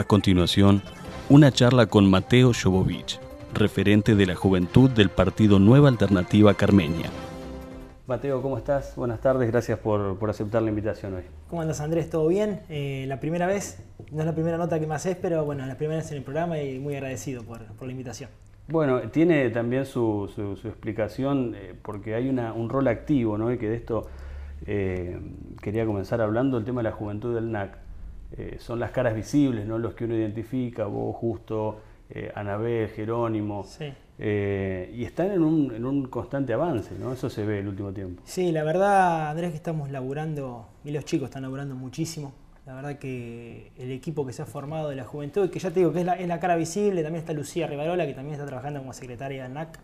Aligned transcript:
A 0.00 0.04
continuación, 0.04 0.80
una 1.28 1.52
charla 1.52 1.84
con 1.84 2.08
Mateo 2.08 2.52
Jovovich, 2.54 3.20
referente 3.52 4.14
de 4.14 4.24
la 4.24 4.34
juventud 4.34 4.88
del 4.88 5.10
partido 5.10 5.58
Nueva 5.58 5.90
Alternativa 5.90 6.54
Carmeña. 6.54 7.10
Mateo, 8.06 8.40
¿cómo 8.40 8.56
estás? 8.56 8.96
Buenas 8.96 9.20
tardes, 9.20 9.50
gracias 9.50 9.78
por, 9.78 10.16
aceptar 10.30 10.62
la 10.62 10.70
invitación 10.70 11.16
hoy. 11.16 11.24
¿Cómo 11.50 11.60
andas 11.60 11.82
Andrés? 11.82 12.08
¿Todo 12.08 12.28
bien? 12.28 12.60
Eh, 12.70 13.04
la 13.08 13.20
primera 13.20 13.46
vez, 13.46 13.84
no 14.10 14.20
es 14.20 14.24
la 14.24 14.32
primera 14.32 14.56
nota 14.56 14.80
que 14.80 14.86
me 14.86 14.94
haces, 14.94 15.18
pero 15.20 15.44
bueno, 15.44 15.66
la 15.66 15.76
primera 15.76 16.00
vez 16.00 16.10
en 16.12 16.16
el 16.16 16.24
programa 16.24 16.58
y 16.58 16.78
muy 16.78 16.94
agradecido 16.94 17.42
por, 17.42 17.60
la 17.60 17.92
invitación. 17.92 18.30
Bueno, 18.68 19.02
tiene 19.10 19.50
también 19.50 19.84
su, 19.84 20.30
explicación 20.64 21.54
eh, 21.54 21.74
porque 21.82 22.14
hay 22.14 22.30
un 22.30 22.70
rol 22.70 22.88
activo, 22.88 23.36
¿no? 23.36 23.52
Y 23.52 23.58
que 23.58 23.68
de 23.68 23.76
esto 23.76 24.06
eh, 24.64 25.20
quería 25.60 25.84
comenzar 25.84 26.22
hablando, 26.22 26.56
el 26.56 26.64
tema 26.64 26.80
de 26.80 26.88
la 26.88 26.92
juventud 26.92 27.34
del 27.34 27.52
NAC. 27.52 27.89
Son 28.58 28.80
las 28.80 28.90
caras 28.90 29.14
visibles, 29.14 29.66
¿no? 29.66 29.78
Los 29.78 29.94
que 29.94 30.04
uno 30.04 30.14
identifica, 30.14 30.86
vos, 30.86 31.16
Justo, 31.16 31.80
Anabel, 32.34 32.88
Jerónimo. 32.88 33.64
Sí. 33.64 33.92
Eh, 34.22 34.92
y 34.94 35.04
están 35.04 35.30
en 35.30 35.42
un, 35.42 35.74
en 35.74 35.86
un, 35.86 36.06
constante 36.08 36.52
avance, 36.52 36.94
¿no? 36.98 37.10
Eso 37.10 37.30
se 37.30 37.42
ve 37.46 37.60
el 37.60 37.68
último 37.68 37.90
tiempo. 37.90 38.22
Sí, 38.26 38.52
la 38.52 38.62
verdad, 38.64 39.30
Andrés, 39.30 39.50
que 39.50 39.56
estamos 39.56 39.90
laburando, 39.90 40.68
y 40.84 40.90
los 40.90 41.06
chicos 41.06 41.30
están 41.30 41.40
laburando 41.40 41.74
muchísimo. 41.74 42.34
La 42.66 42.74
verdad 42.74 42.98
que 42.98 43.72
el 43.78 43.90
equipo 43.90 44.26
que 44.26 44.34
se 44.34 44.42
ha 44.42 44.44
formado 44.44 44.90
de 44.90 44.96
la 44.96 45.04
juventud, 45.04 45.48
que 45.48 45.58
ya 45.58 45.70
te 45.70 45.80
digo 45.80 45.94
que 45.94 46.00
es 46.00 46.04
la, 46.04 46.12
es 46.16 46.28
la 46.28 46.38
cara 46.38 46.56
visible, 46.56 47.02
también 47.02 47.20
está 47.22 47.32
Lucía 47.32 47.66
Rivarola, 47.66 48.06
que 48.06 48.12
también 48.12 48.34
está 48.34 48.44
trabajando 48.44 48.80
como 48.80 48.92
secretaria 48.92 49.44
de 49.44 49.48
NAC. 49.48 49.80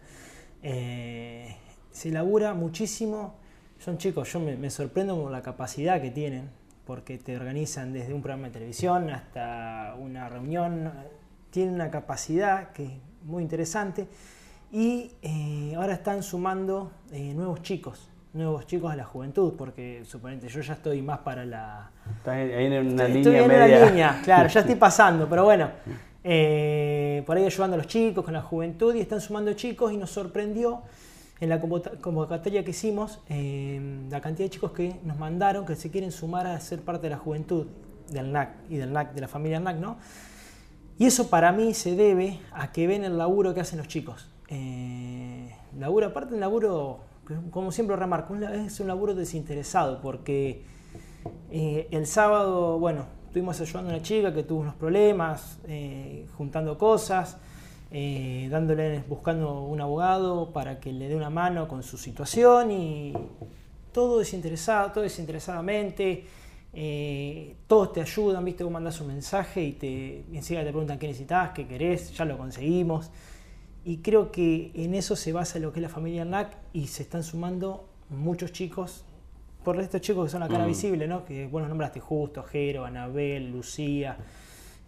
Eh, 0.62 1.56
se 1.90 2.10
labura 2.10 2.52
muchísimo. 2.52 3.36
Son 3.78 3.96
chicos, 3.96 4.30
yo 4.30 4.40
me, 4.40 4.54
me 4.56 4.68
sorprendo 4.68 5.18
por 5.18 5.32
la 5.32 5.40
capacidad 5.40 5.98
que 6.02 6.10
tienen, 6.10 6.50
porque 6.86 7.18
te 7.18 7.36
organizan 7.36 7.92
desde 7.92 8.14
un 8.14 8.22
programa 8.22 8.46
de 8.46 8.52
televisión 8.52 9.10
hasta 9.10 9.96
una 9.98 10.28
reunión. 10.28 10.92
Tienen 11.50 11.74
una 11.74 11.90
capacidad 11.90 12.70
que 12.70 13.00
muy 13.24 13.42
interesante. 13.42 14.06
Y 14.72 15.12
eh, 15.22 15.74
ahora 15.76 15.94
están 15.94 16.22
sumando 16.22 16.92
eh, 17.12 17.32
nuevos 17.34 17.62
chicos, 17.62 18.08
nuevos 18.32 18.66
chicos 18.66 18.92
a 18.92 18.96
la 18.96 19.04
juventud, 19.04 19.54
porque 19.56 20.02
suponete 20.04 20.48
yo 20.48 20.60
ya 20.60 20.74
estoy 20.74 21.02
más 21.02 21.18
para 21.18 21.44
la... 21.44 21.90
Estás 22.18 22.34
ahí 22.34 22.66
en 22.66 22.72
una 22.92 23.04
línea 23.04 23.20
estoy 23.20 23.36
en 23.36 23.44
una 23.44 23.66
línea, 23.66 24.20
claro, 24.22 24.48
ya 24.48 24.60
estoy 24.60 24.74
pasando, 24.76 25.28
pero 25.28 25.44
bueno, 25.44 25.70
eh, 26.22 27.22
por 27.26 27.36
ahí 27.36 27.44
ayudando 27.44 27.74
a 27.74 27.78
los 27.78 27.86
chicos 27.86 28.24
con 28.24 28.34
la 28.34 28.42
juventud 28.42 28.94
y 28.94 29.00
están 29.00 29.20
sumando 29.20 29.52
chicos 29.54 29.92
y 29.92 29.96
nos 29.96 30.10
sorprendió 30.10 30.82
en 31.40 31.48
la 31.48 31.60
convocatoria 31.60 32.64
que 32.64 32.70
hicimos 32.70 33.20
la 33.28 34.20
cantidad 34.20 34.46
de 34.46 34.50
chicos 34.50 34.72
que 34.72 34.98
nos 35.04 35.18
mandaron 35.18 35.66
que 35.66 35.76
se 35.76 35.90
quieren 35.90 36.10
sumar 36.10 36.46
a 36.46 36.58
ser 36.60 36.80
parte 36.80 37.02
de 37.02 37.10
la 37.10 37.18
juventud 37.18 37.66
del 38.10 38.32
NAC 38.32 38.50
y 38.70 38.76
del 38.76 38.92
NAC, 38.92 39.12
de 39.12 39.20
la 39.20 39.28
familia 39.28 39.60
NAC, 39.60 39.76
¿no? 39.76 39.98
Y 40.98 41.04
eso 41.04 41.28
para 41.28 41.52
mí 41.52 41.74
se 41.74 41.94
debe 41.94 42.40
a 42.52 42.72
que 42.72 42.86
ven 42.86 43.04
el 43.04 43.18
laburo 43.18 43.52
que 43.52 43.60
hacen 43.60 43.78
los 43.78 43.88
chicos. 43.88 44.30
Eh, 44.48 45.54
laburo, 45.78 46.06
aparte 46.06 46.34
un 46.34 46.40
laburo, 46.40 47.00
como 47.50 47.70
siempre 47.70 47.96
remarco, 47.96 48.34
es 48.34 48.80
un 48.80 48.88
laburo 48.88 49.14
desinteresado, 49.14 50.00
porque 50.00 50.64
eh, 51.50 51.88
el 51.90 52.06
sábado, 52.06 52.78
bueno, 52.78 53.06
estuvimos 53.26 53.60
ayudando 53.60 53.90
a 53.90 53.94
una 53.96 54.02
chica 54.02 54.32
que 54.32 54.42
tuvo 54.42 54.60
unos 54.60 54.74
problemas, 54.76 55.58
eh, 55.68 56.26
juntando 56.38 56.78
cosas, 56.78 57.36
dándole, 57.90 59.02
buscando 59.08 59.62
un 59.62 59.80
abogado 59.80 60.52
para 60.52 60.80
que 60.80 60.92
le 60.92 61.08
dé 61.08 61.16
una 61.16 61.30
mano 61.30 61.68
con 61.68 61.82
su 61.82 61.96
situación 61.96 62.70
y 62.70 63.12
todo 63.92 64.18
desinteresado, 64.18 64.92
todo 64.92 65.04
desinteresadamente. 65.04 66.24
Eh, 66.78 67.56
todos 67.66 67.94
te 67.94 68.02
ayudan, 68.02 68.44
¿viste? 68.44 68.62
Vos 68.62 68.70
mandas 68.70 69.00
un 69.00 69.06
mensaje 69.06 69.62
y, 69.62 69.72
te, 69.72 70.24
enseguida 70.30 70.62
te 70.62 70.70
preguntan 70.70 70.98
qué 70.98 71.06
necesitas, 71.06 71.52
qué 71.52 71.66
querés, 71.66 72.14
ya 72.14 72.26
lo 72.26 72.36
conseguimos. 72.36 73.10
Y 73.82 73.98
creo 73.98 74.30
que 74.30 74.72
en 74.74 74.94
eso 74.94 75.16
se 75.16 75.32
basa 75.32 75.58
lo 75.58 75.72
que 75.72 75.78
es 75.78 75.82
la 75.82 75.88
familia 75.88 76.26
NAC 76.26 76.54
y 76.74 76.88
se 76.88 77.04
están 77.04 77.22
sumando 77.22 77.88
muchos 78.10 78.52
chicos, 78.52 79.04
por 79.64 79.80
estos 79.80 80.02
chicos 80.02 80.26
que 80.26 80.32
son 80.32 80.40
la 80.40 80.48
cara 80.48 80.64
mm. 80.64 80.68
visible, 80.68 81.08
¿no? 81.08 81.24
Que 81.24 81.46
bueno, 81.46 81.66
nombraste 81.66 82.00
justo, 82.00 82.42
Jero, 82.42 82.84
Anabel, 82.84 83.50
Lucía. 83.50 84.18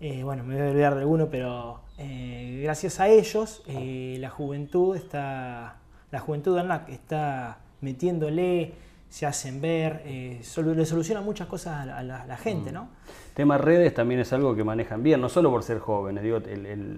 Eh, 0.00 0.22
bueno, 0.22 0.44
me 0.44 0.54
voy 0.54 0.66
a 0.66 0.70
olvidar 0.70 0.94
de 0.94 1.00
alguno, 1.00 1.28
pero 1.28 1.80
eh, 1.98 2.60
gracias 2.62 3.00
a 3.00 3.08
ellos 3.08 3.62
la 3.66 4.30
juventud 4.30 4.96
está, 4.96 5.76
la 6.10 6.20
juventud 6.20 6.56
del 6.56 6.68
NAC 6.68 6.88
está 6.88 7.58
metiéndole 7.80 8.74
se 9.08 9.24
hacen 9.24 9.60
ver, 9.60 10.02
eh, 10.04 10.40
le 10.76 10.86
solucionan 10.86 11.24
muchas 11.24 11.48
cosas 11.48 11.88
a 11.88 12.02
la, 12.02 12.36
gente, 12.36 12.70
mm. 12.70 12.74
¿no? 12.74 12.88
Tema 13.34 13.56
redes 13.56 13.94
también 13.94 14.20
es 14.20 14.32
algo 14.32 14.54
que 14.54 14.64
manejan 14.64 15.02
bien, 15.02 15.20
no 15.20 15.28
solo 15.28 15.50
por 15.50 15.62
ser 15.62 15.78
jóvenes, 15.78 16.22
digo, 16.22 16.40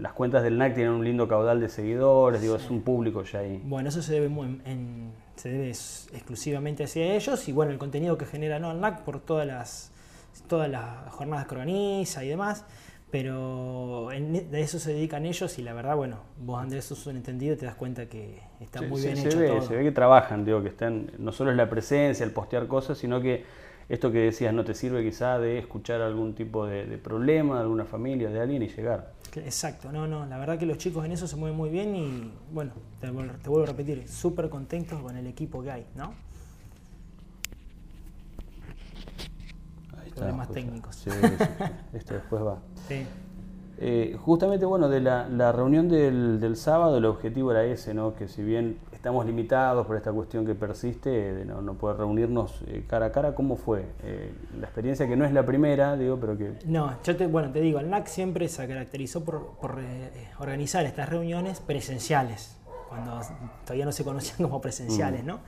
las 0.00 0.12
cuentas 0.12 0.42
del 0.42 0.58
NAC 0.58 0.74
tienen 0.74 0.94
un 0.94 1.04
lindo 1.04 1.28
caudal 1.28 1.60
de 1.60 1.68
seguidores, 1.68 2.40
digo, 2.40 2.56
es 2.56 2.68
un 2.70 2.82
público 2.82 3.22
ya 3.22 3.40
ahí. 3.40 3.60
Bueno, 3.64 3.90
eso 3.90 4.02
se 4.02 4.14
debe, 4.14 4.30
se 5.36 5.50
debe 5.50 5.68
exclusivamente 5.68 6.84
hacia 6.84 7.14
ellos 7.14 7.46
y 7.48 7.52
bueno, 7.52 7.70
el 7.72 7.78
contenido 7.78 8.18
que 8.18 8.24
genera 8.24 8.58
¿no? 8.58 8.72
el 8.72 8.80
NAC 8.80 9.02
por 9.02 9.20
todas 9.20 9.46
las, 9.46 9.92
todas 10.48 10.68
las 10.68 11.12
jornadas 11.12 11.46
que 11.46 11.54
organiza 11.54 12.24
y 12.24 12.28
demás 12.28 12.64
pero 13.10 14.08
de 14.10 14.60
eso 14.60 14.78
se 14.78 14.92
dedican 14.92 15.26
ellos 15.26 15.58
y 15.58 15.62
la 15.62 15.72
verdad, 15.72 15.96
bueno, 15.96 16.18
vos 16.38 16.62
Andrés 16.62 16.84
sos 16.84 17.06
un 17.06 17.16
entendido 17.16 17.54
y 17.54 17.56
te 17.56 17.66
das 17.66 17.74
cuenta 17.74 18.06
que 18.06 18.38
está 18.60 18.82
muy 18.82 19.00
bien 19.02 19.18
hecho 19.18 19.38
ve, 19.38 19.48
todo. 19.48 19.62
Se 19.62 19.74
ve 19.74 19.82
que 19.82 19.92
trabajan, 19.92 20.44
digo, 20.44 20.62
que 20.62 20.68
están, 20.68 21.10
no 21.18 21.32
solo 21.32 21.50
es 21.50 21.56
la 21.56 21.68
presencia, 21.68 22.24
el 22.24 22.32
postear 22.32 22.68
cosas, 22.68 22.98
sino 22.98 23.20
que 23.20 23.44
esto 23.88 24.12
que 24.12 24.18
decías 24.18 24.54
no 24.54 24.64
te 24.64 24.74
sirve 24.74 25.02
quizá 25.02 25.40
de 25.40 25.58
escuchar 25.58 26.00
algún 26.00 26.34
tipo 26.34 26.66
de, 26.66 26.84
problema 26.98 27.56
de 27.56 27.62
alguna 27.62 27.84
familia, 27.84 28.30
de 28.30 28.40
alguien 28.40 28.62
y 28.62 28.68
llegar. 28.68 29.14
Exacto, 29.34 29.90
no, 29.90 30.06
no, 30.06 30.26
la 30.26 30.38
verdad 30.38 30.58
que 30.58 30.66
los 30.66 30.78
chicos 30.78 31.04
en 31.04 31.12
eso 31.12 31.26
se 31.26 31.36
mueven 31.36 31.56
muy 31.56 31.70
bien 31.70 31.96
y 31.96 32.32
bueno, 32.52 32.72
te, 33.00 33.08
te 33.08 33.48
vuelvo 33.48 33.64
a 33.64 33.66
repetir, 33.66 34.06
súper 34.08 34.48
contentos 34.48 35.00
con 35.02 35.16
el 35.16 35.26
equipo 35.26 35.62
que 35.62 35.70
hay, 35.72 35.86
¿no? 35.96 36.14
Problemas 40.20 40.48
técnicos. 40.48 40.96
Sí, 40.96 41.10
esto 41.92 42.14
después 42.14 42.42
va. 42.42 42.58
Eh, 43.82 44.14
justamente, 44.20 44.66
bueno, 44.66 44.90
de 44.90 45.00
la, 45.00 45.52
reunión 45.52 45.88
del, 45.88 46.56
sábado, 46.56 46.98
el 46.98 47.06
objetivo 47.06 47.50
era 47.50 47.64
ese, 47.64 47.94
¿no? 47.94 48.14
Que 48.14 48.28
si 48.28 48.42
bien 48.42 48.78
estamos 48.92 49.24
limitados 49.24 49.86
por 49.86 49.96
esta 49.96 50.12
cuestión 50.12 50.44
que 50.44 50.54
persiste, 50.54 51.08
de 51.08 51.46
no, 51.46 51.72
poder 51.74 51.96
reunirnos 51.96 52.62
eh, 52.66 52.84
cara 52.86 53.06
a 53.06 53.12
cara, 53.12 53.34
¿cómo 53.34 53.56
fue? 53.56 53.86
Eh, 54.02 54.34
la 54.58 54.66
experiencia 54.66 55.08
que 55.08 55.16
no 55.16 55.24
es 55.24 55.32
la 55.32 55.46
primera, 55.46 55.96
digo, 55.96 56.18
pero 56.20 56.36
que... 56.36 56.58
No, 56.66 56.94
yo 57.02 57.16
te, 57.16 57.26
bueno, 57.26 57.50
te 57.50 57.62
digo, 57.62 57.80
el 57.80 57.88
NAC 57.88 58.06
siempre 58.08 58.48
se 58.48 58.68
caracterizó 58.68 59.24
por, 59.24 59.52
organizar 60.38 60.84
estas 60.84 61.08
reuniones 61.08 61.60
presenciales, 61.60 62.58
cuando 62.90 63.18
todavía 63.64 63.86
no 63.86 63.92
se 63.92 64.04
conocían 64.04 64.46
como 64.46 64.60
presenciales, 64.60 65.24
mm. 65.24 65.26
¿no? 65.26 65.40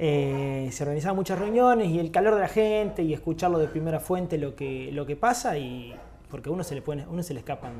Eh, 0.00 0.68
se 0.70 0.84
organizaban 0.84 1.16
muchas 1.16 1.38
reuniones 1.38 1.88
y 1.88 1.98
el 1.98 2.12
calor 2.12 2.34
de 2.34 2.40
la 2.40 2.48
gente 2.48 3.02
y 3.02 3.12
escucharlo 3.12 3.58
de 3.58 3.66
primera 3.66 3.98
fuente 3.98 4.38
lo 4.38 4.54
que, 4.54 4.92
lo 4.92 5.04
que 5.06 5.16
pasa 5.16 5.58
y 5.58 5.92
porque 6.30 6.50
a 6.50 6.52
uno 6.52 6.62
se 6.62 6.76
le 6.76 6.82
pueden, 6.82 7.08
uno 7.08 7.22
se 7.22 7.34
le 7.34 7.40
escapan 7.40 7.72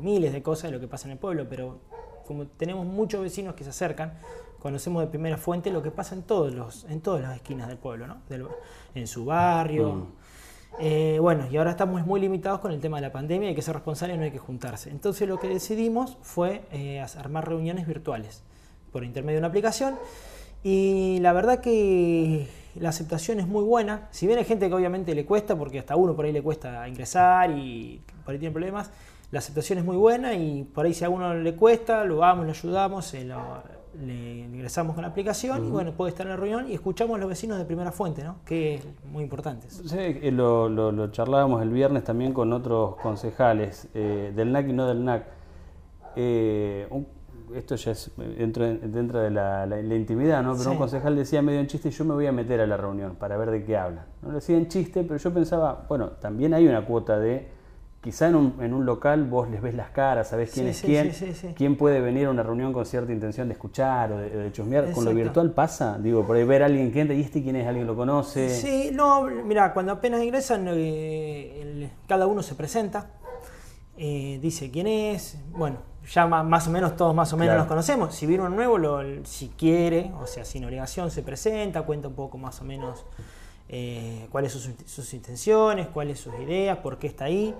miles 0.00 0.32
de 0.32 0.42
cosas 0.42 0.70
de 0.70 0.76
lo 0.76 0.80
que 0.80 0.86
pasa 0.86 1.08
en 1.08 1.12
el 1.12 1.18
pueblo, 1.18 1.46
pero 1.48 1.80
como 2.26 2.46
tenemos 2.46 2.86
muchos 2.86 3.22
vecinos 3.22 3.54
que 3.54 3.64
se 3.64 3.70
acercan, 3.70 4.14
conocemos 4.60 5.02
de 5.02 5.08
primera 5.08 5.36
fuente 5.36 5.70
lo 5.70 5.82
que 5.82 5.90
pasa 5.90 6.14
en 6.14 6.22
todos 6.22 6.54
los, 6.54 6.84
en 6.84 7.00
todas 7.00 7.22
las 7.22 7.34
esquinas 7.34 7.66
del 7.66 7.78
pueblo, 7.78 8.06
¿no? 8.06 8.18
en 8.94 9.06
su 9.08 9.24
barrio. 9.24 9.92
Mm. 9.92 10.06
Eh, 10.80 11.18
bueno, 11.20 11.48
y 11.50 11.56
ahora 11.56 11.70
estamos 11.70 12.06
muy 12.06 12.20
limitados 12.20 12.60
con 12.60 12.70
el 12.70 12.80
tema 12.80 12.98
de 12.98 13.02
la 13.02 13.12
pandemia, 13.12 13.48
hay 13.48 13.54
que 13.54 13.62
ser 13.62 13.74
responsables, 13.74 14.16
no 14.18 14.24
hay 14.24 14.30
que 14.30 14.38
juntarse. 14.38 14.90
Entonces 14.90 15.26
lo 15.26 15.40
que 15.40 15.48
decidimos 15.48 16.18
fue 16.20 16.62
eh, 16.70 17.00
armar 17.00 17.48
reuniones 17.48 17.86
virtuales 17.86 18.44
por 18.92 19.02
intermedio 19.02 19.36
de 19.36 19.40
una 19.40 19.48
aplicación 19.48 19.96
y 20.62 21.18
la 21.20 21.32
verdad 21.32 21.60
que 21.60 22.48
la 22.74 22.90
aceptación 22.90 23.40
es 23.40 23.46
muy 23.46 23.64
buena. 23.64 24.08
Si 24.10 24.26
bien 24.26 24.38
hay 24.38 24.44
gente 24.44 24.68
que 24.68 24.74
obviamente 24.74 25.14
le 25.14 25.24
cuesta, 25.24 25.56
porque 25.56 25.78
hasta 25.78 25.96
uno 25.96 26.14
por 26.14 26.24
ahí 26.24 26.32
le 26.32 26.42
cuesta 26.42 26.86
ingresar 26.88 27.50
y 27.50 28.00
por 28.24 28.32
ahí 28.32 28.38
tiene 28.38 28.52
problemas, 28.52 28.90
la 29.30 29.40
aceptación 29.40 29.78
es 29.78 29.84
muy 29.84 29.96
buena 29.96 30.34
y 30.34 30.64
por 30.64 30.86
ahí 30.86 30.94
si 30.94 31.04
a 31.04 31.10
uno 31.10 31.34
le 31.34 31.54
cuesta, 31.54 32.04
lo 32.04 32.18
vamos, 32.18 32.46
lo 32.46 32.52
ayudamos, 32.52 33.14
le 33.14 34.38
ingresamos 34.38 34.94
con 34.94 35.02
la 35.02 35.08
aplicación 35.08 35.66
y 35.66 35.70
bueno, 35.70 35.92
puede 35.92 36.10
estar 36.10 36.26
en 36.26 36.30
la 36.30 36.36
reunión 36.36 36.70
y 36.70 36.74
escuchamos 36.74 37.16
a 37.16 37.18
los 37.18 37.28
vecinos 37.28 37.58
de 37.58 37.64
primera 37.64 37.92
fuente, 37.92 38.22
¿no? 38.22 38.36
que 38.44 38.76
es 38.76 38.86
muy 39.04 39.22
importante. 39.22 39.68
Sí, 39.70 40.30
lo, 40.30 40.68
lo, 40.68 41.10
charlábamos 41.10 41.62
el 41.62 41.70
viernes 41.70 42.04
también 42.04 42.32
con 42.32 42.52
otros 42.52 42.96
concejales 42.96 43.88
eh, 43.94 44.32
del 44.34 44.52
NAC 44.52 44.68
y 44.68 44.72
no 44.72 44.86
del 44.86 45.04
NAC. 45.04 45.26
Eh, 46.16 46.88
esto 47.54 47.76
ya 47.76 47.92
es 47.92 48.10
dentro, 48.16 48.64
dentro 48.66 49.20
de 49.20 49.30
la, 49.30 49.80
intimidad, 49.80 50.42
¿no? 50.42 50.56
Pero 50.56 50.72
un 50.72 50.78
concejal 50.78 51.16
decía 51.16 51.42
medio 51.42 51.60
en 51.60 51.66
chiste, 51.66 51.90
yo 51.90 52.04
me 52.04 52.14
voy 52.14 52.26
a 52.26 52.32
meter 52.32 52.60
a 52.60 52.66
la 52.66 52.76
reunión 52.76 53.16
para 53.16 53.36
ver 53.36 53.50
de 53.50 53.64
qué 53.64 53.76
hablan. 53.76 54.04
No 54.22 54.28
lo 54.28 54.34
decía 54.36 54.56
en 54.56 54.68
chiste, 54.68 55.04
pero 55.04 55.16
yo 55.16 55.32
pensaba, 55.32 55.86
bueno, 55.88 56.10
también 56.20 56.54
hay 56.54 56.66
una 56.66 56.84
cuota 56.84 57.18
de 57.18 57.58
quizá 58.00 58.28
en 58.28 58.36
un, 58.36 58.54
en 58.60 58.72
un, 58.72 58.86
local 58.86 59.24
vos 59.24 59.50
les 59.50 59.60
ves 59.60 59.74
las 59.74 59.90
caras, 59.90 60.28
sabés 60.28 60.52
quién 60.52 60.68
es 60.68 60.80
quién, 60.80 61.12
quién 61.54 61.76
puede 61.76 62.00
venir 62.00 62.26
a 62.26 62.30
una 62.30 62.42
reunión 62.42 62.72
con 62.72 62.86
cierta 62.86 63.12
intención 63.12 63.48
de 63.48 63.54
escuchar 63.54 64.12
o 64.12 64.18
de, 64.18 64.52
chusmear. 64.52 64.92
Con 64.92 65.04
lo 65.04 65.12
virtual 65.12 65.52
pasa, 65.52 65.98
digo, 65.98 66.24
por 66.24 66.36
ahí 66.36 66.44
ver 66.44 66.62
a 66.62 66.66
alguien 66.66 66.92
que 66.92 67.00
entra 67.00 67.14
y 67.14 67.22
este 67.22 67.42
quién 67.42 67.56
es, 67.56 67.66
alguien 67.66 67.86
lo 67.86 67.96
conoce. 67.96 68.48
Sí, 68.50 68.90
no, 68.92 69.22
mira, 69.24 69.74
cuando 69.74 69.92
apenas 69.92 70.22
ingresan, 70.22 70.66
eh, 70.68 71.90
cada 72.06 72.26
uno 72.26 72.42
se 72.42 72.54
presenta, 72.54 73.10
eh, 73.96 74.38
dice 74.40 74.70
quién 74.70 74.86
es, 74.86 75.38
bueno, 75.50 75.78
ya 76.12 76.26
más 76.26 76.66
o 76.66 76.70
menos 76.70 76.96
todos 76.96 77.14
más 77.14 77.32
o 77.32 77.36
menos 77.36 77.56
nos 77.56 77.66
conocemos. 77.66 78.14
Si 78.14 78.26
viene 78.26 78.44
uno 78.44 78.54
nuevo, 78.54 78.78
lo, 78.78 79.02
si 79.24 79.48
quiere, 79.48 80.12
o 80.20 80.26
sea, 80.26 80.44
sin 80.44 80.64
obligación, 80.64 81.10
se 81.10 81.22
presenta, 81.22 81.82
cuenta 81.82 82.08
un 82.08 82.14
poco 82.14 82.38
más 82.38 82.60
o 82.60 82.64
menos 82.64 83.04
eh, 83.68 84.26
cuáles 84.30 84.52
son 84.52 84.74
sus, 84.86 85.12
intenciones, 85.12 85.88
cuáles 85.88 86.20
son 86.20 86.32
sus 86.32 86.42
ideas, 86.42 86.78
por 86.78 86.98
qué 86.98 87.08
está 87.08 87.26
ahí. 87.26 87.54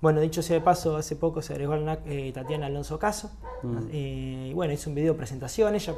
Bueno, 0.00 0.20
dicho 0.20 0.42
sea 0.42 0.54
de 0.54 0.62
paso, 0.62 0.96
hace 0.96 1.16
poco 1.16 1.42
se 1.42 1.52
agregó 1.52 1.74
eh, 2.06 2.30
Tatiana 2.32 2.66
Alonso 2.66 2.98
Caso. 2.98 3.30
Mm. 3.62 3.78
Eh, 3.90 4.48
y 4.50 4.54
bueno, 4.54 4.72
hizo 4.72 4.88
un 4.88 4.94
video 4.94 5.12
de 5.12 5.18
presentación, 5.18 5.74
ella 5.74 5.94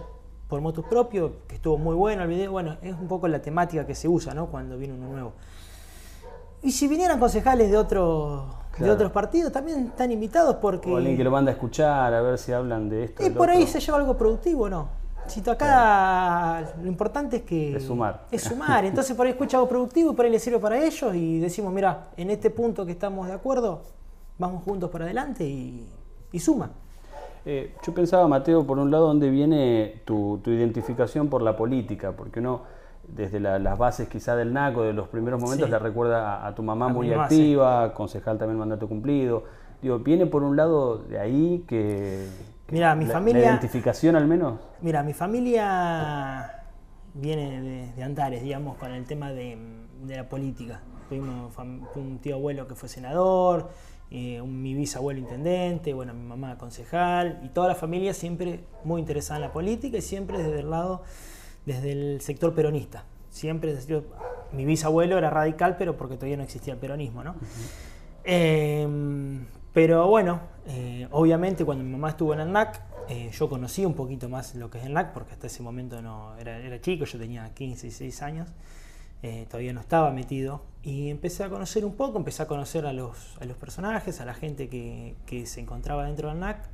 por 0.49 0.61
motus 0.61 0.85
propio, 0.85 1.47
que 1.47 1.55
estuvo 1.55 1.79
muy 1.79 1.95
bueno 1.95 2.23
el 2.23 2.29
video. 2.29 2.53
Bueno, 2.53 2.77
es 2.83 2.95
un 2.95 3.09
poco 3.09 3.29
la 3.29 3.41
temática 3.41 3.87
que 3.87 3.95
se 3.95 4.09
usa 4.09 4.35
¿no? 4.35 4.47
cuando 4.47 4.77
viene 4.77 4.95
uno 4.95 5.09
nuevo. 5.09 5.33
Y 6.63 6.73
si 6.73 6.89
vinieran 6.89 7.19
concejales 7.19 7.71
de, 7.71 7.77
otro, 7.77 8.62
de 8.79 8.91
otros 8.91 9.13
partidos, 9.13 9.53
también 9.53 9.87
están 9.87 10.11
invitados 10.11 10.57
porque... 10.57 10.91
O 10.91 10.97
alguien 10.97 11.17
que 11.17 11.25
lo 11.25 11.31
manda 11.31 11.51
a 11.51 11.55
escuchar, 11.55 12.13
a 12.15 12.23
ver 12.23 12.39
si 12.39 12.53
hablan 12.53 12.89
de 12.89 13.05
esto. 13.05 13.25
Y 13.25 13.31
por 13.31 13.51
ahí 13.51 13.67
se 13.67 13.81
lleva 13.81 13.99
algo 13.99 14.17
productivo, 14.17 14.69
¿no? 14.69 15.03
Si 15.27 15.41
acá 15.49 16.75
lo 16.83 16.89
importante 16.89 17.37
es 17.37 17.43
que... 17.43 17.77
Es 17.77 17.85
sumar. 17.85 18.27
Es 18.31 18.43
sumar. 18.43 18.85
Entonces 18.85 19.17
por 19.17 19.27
ahí 19.27 19.33
escucha 19.33 19.57
algo 19.57 19.69
productivo 19.69 20.13
y 20.13 20.15
por 20.15 20.25
ahí 20.25 20.31
le 20.31 20.39
sirve 20.39 20.59
para 20.59 20.85
ellos 20.85 21.15
y 21.15 21.39
decimos, 21.39 21.73
mira, 21.73 22.09
en 22.17 22.31
este 22.31 22.51
punto 22.51 22.85
que 22.85 22.93
estamos 22.93 23.29
de 23.29 23.35
acuerdo, 23.35 23.83
vamos 24.39 24.65
juntos 24.65 24.91
para 24.91 25.05
adelante 25.05 25.45
y, 25.45 26.39
suma. 26.39 26.71
Eh, 27.45 27.75
yo 27.85 27.95
pensaba, 27.95 28.27
Mateo, 28.27 28.67
por 28.67 28.79
un 28.79 28.91
lado, 28.91 29.07
¿dónde 29.09 29.31
viene 29.31 30.03
tu, 30.05 30.41
identificación 30.47 31.29
por 31.29 31.43
la 31.43 31.57
política? 31.57 32.13
Porque 32.13 32.41
uno, 32.41 32.63
desde 33.09 33.41
las 33.41 33.79
bases 33.79 34.09
quizá 34.09 34.37
del 34.37 34.53
NACO, 34.53 34.83
de 34.83 34.93
los 34.93 35.09
primeros 35.09 35.41
momentos, 35.41 35.69
le 35.69 35.79
recuerda 35.79 36.47
a, 36.47 36.55
tu 36.55 36.63
mamá 36.63 36.89
muy 36.89 37.13
activa, 37.13 37.93
concejal 37.95 38.39
también 38.39 38.59
mandato 38.59 38.89
cumplido. 38.89 39.45
Digo, 39.83 39.99
¿viene 39.99 40.27
por 40.27 40.43
un 40.43 40.57
lado 40.57 40.99
de 40.99 41.19
ahí 41.19 41.65
que 41.67 42.27
Mira, 42.71 42.95
mi 42.95 43.07
familia. 43.07 43.45
identificación 43.47 44.17
al 44.17 44.27
menos? 44.27 44.61
Mira, 44.81 45.03
mi 45.03 45.13
familia 45.13 46.65
viene 47.15 47.93
de, 47.95 48.03
Antares, 48.03 48.43
digamos, 48.43 48.77
con 48.77 48.93
el 48.93 49.05
tema 49.05 49.33
de, 49.33 49.59
la 50.07 50.29
política. 50.29 50.81
Tuvimos 51.09 51.53
un 51.97 52.19
tío 52.19 52.37
abuelo 52.37 52.67
que 52.67 52.75
fue 52.75 52.89
senador, 52.89 53.71
eh, 54.11 54.41
un, 54.41 54.63
mi 54.63 54.75
bisabuelo 54.75 55.21
intendente, 55.21 55.95
bueno, 55.95 56.15
mi 56.15 56.27
mamá 56.27 56.59
concejal, 56.59 57.41
y 57.45 57.49
toda 57.49 57.69
la 57.69 57.75
familia 57.75 58.15
siempre 58.15 58.65
muy 58.85 59.01
interesada 59.01 59.37
en 59.37 59.43
la 59.43 59.53
política 59.53 59.99
y 59.99 60.03
siempre 60.03 60.39
desde 60.39 60.61
el 60.61 60.71
lado, 60.71 61.03
desde 61.67 61.93
el 61.93 62.21
sector 62.21 62.55
peronista. 62.55 63.05
Siempre, 63.31 63.77
mi 64.53 64.65
bisabuelo 64.65 65.19
era 65.19 65.31
radical, 65.31 65.77
pero 65.77 65.97
porque 65.97 66.17
todavía 66.17 66.37
no 66.37 66.43
existía 66.43 66.75
el 66.75 66.79
peronismo, 66.79 67.25
¿no? 67.25 67.35
Pero 69.73 70.07
bueno, 70.07 70.41
eh, 70.67 71.09
obviamente 71.13 71.65
cuando 71.65 71.83
mi 71.83 71.91
mamá 71.91 72.11
estuvo 72.11 72.35
en 72.35 72.41
el 72.41 72.53
NAC, 72.53 72.83
eh, 73.09 73.31
yo 73.33 73.49
conocí 73.49 73.87
un 73.87 73.95
poquito 73.95 74.29
más 74.29 74.55
lo 74.55 74.69
que 74.69 74.79
es 74.79 74.85
el 74.85 74.93
NAC, 74.93 75.13
porque 75.13 75.33
hasta 75.33 75.47
ese 75.47 75.63
momento 75.63 76.03
no 76.03 76.37
era, 76.37 76.59
era 76.59 76.81
chico, 76.81 77.07
yo 77.07 77.19
tenía 77.19 77.53
15, 77.55 77.87
16 77.87 78.23
años, 78.23 78.49
eh, 79.23 79.47
todavía 79.49 79.73
no 79.73 79.81
estaba 79.81 80.11
metido, 80.11 80.63
y 80.83 81.09
empecé 81.09 81.45
a 81.45 81.49
conocer 81.49 81.87
un 81.87 81.95
poco, 81.95 82.19
empecé 82.19 82.43
a 82.43 82.47
conocer 82.47 82.85
a 82.85 82.93
los, 82.93 83.39
a 83.41 83.47
los 83.47 83.57
personajes, 83.57 84.21
a 84.21 84.27
la 84.27 84.35
gente 84.35 84.69
que, 84.69 85.15
que 85.25 85.47
se 85.47 85.61
encontraba 85.61 86.05
dentro 86.05 86.29
del 86.29 86.41
NAC, 86.41 86.69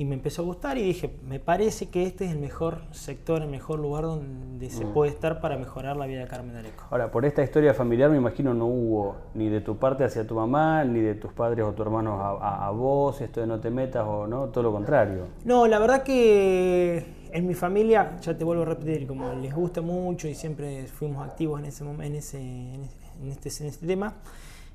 y 0.00 0.04
me 0.04 0.14
empezó 0.14 0.42
a 0.42 0.44
gustar 0.44 0.78
y 0.78 0.84
dije, 0.84 1.10
me 1.26 1.40
parece 1.40 1.90
que 1.90 2.04
este 2.04 2.24
es 2.24 2.30
el 2.30 2.38
mejor 2.38 2.82
sector, 2.92 3.42
el 3.42 3.48
mejor 3.48 3.80
lugar 3.80 4.04
donde 4.04 4.70
se 4.70 4.84
mm. 4.84 4.92
puede 4.92 5.10
estar 5.10 5.40
para 5.40 5.58
mejorar 5.58 5.96
la 5.96 6.06
vida 6.06 6.20
de 6.20 6.28
Carmen 6.28 6.54
Areco. 6.54 6.84
Ahora, 6.88 7.10
por 7.10 7.24
esta 7.24 7.42
historia 7.42 7.74
familiar 7.74 8.08
me 8.08 8.16
imagino 8.16 8.54
no 8.54 8.66
hubo 8.66 9.16
ni 9.34 9.48
de 9.48 9.60
tu 9.60 9.76
parte 9.76 10.04
hacia 10.04 10.24
tu 10.24 10.36
mamá, 10.36 10.84
ni 10.84 11.00
de 11.00 11.16
tus 11.16 11.32
padres 11.32 11.64
o 11.66 11.72
tu 11.72 11.82
hermano 11.82 12.12
a, 12.40 12.70
vos, 12.70 13.20
esto 13.20 13.40
de 13.40 13.48
no 13.48 13.58
te 13.58 13.70
metas 13.70 14.04
o 14.06 14.28
no, 14.28 14.46
todo 14.50 14.62
lo 14.62 14.72
contrario. 14.72 15.26
No, 15.44 15.66
la 15.66 15.80
verdad 15.80 16.04
que 16.04 17.04
en 17.32 17.46
mi 17.48 17.54
familia, 17.54 18.18
ya 18.20 18.38
te 18.38 18.44
vuelvo 18.44 18.62
a 18.62 18.66
repetir, 18.66 19.04
como 19.04 19.32
les 19.34 19.52
gusta 19.52 19.80
mucho 19.80 20.28
y 20.28 20.34
siempre 20.36 20.86
fuimos 20.86 21.26
activos 21.26 21.58
en 21.58 21.66
ese, 21.66 21.84
en 21.84 22.14
ese, 22.14 22.38
en 22.40 22.84
este, 23.28 23.64
en 23.64 23.68
este 23.68 23.84
tema, 23.84 24.14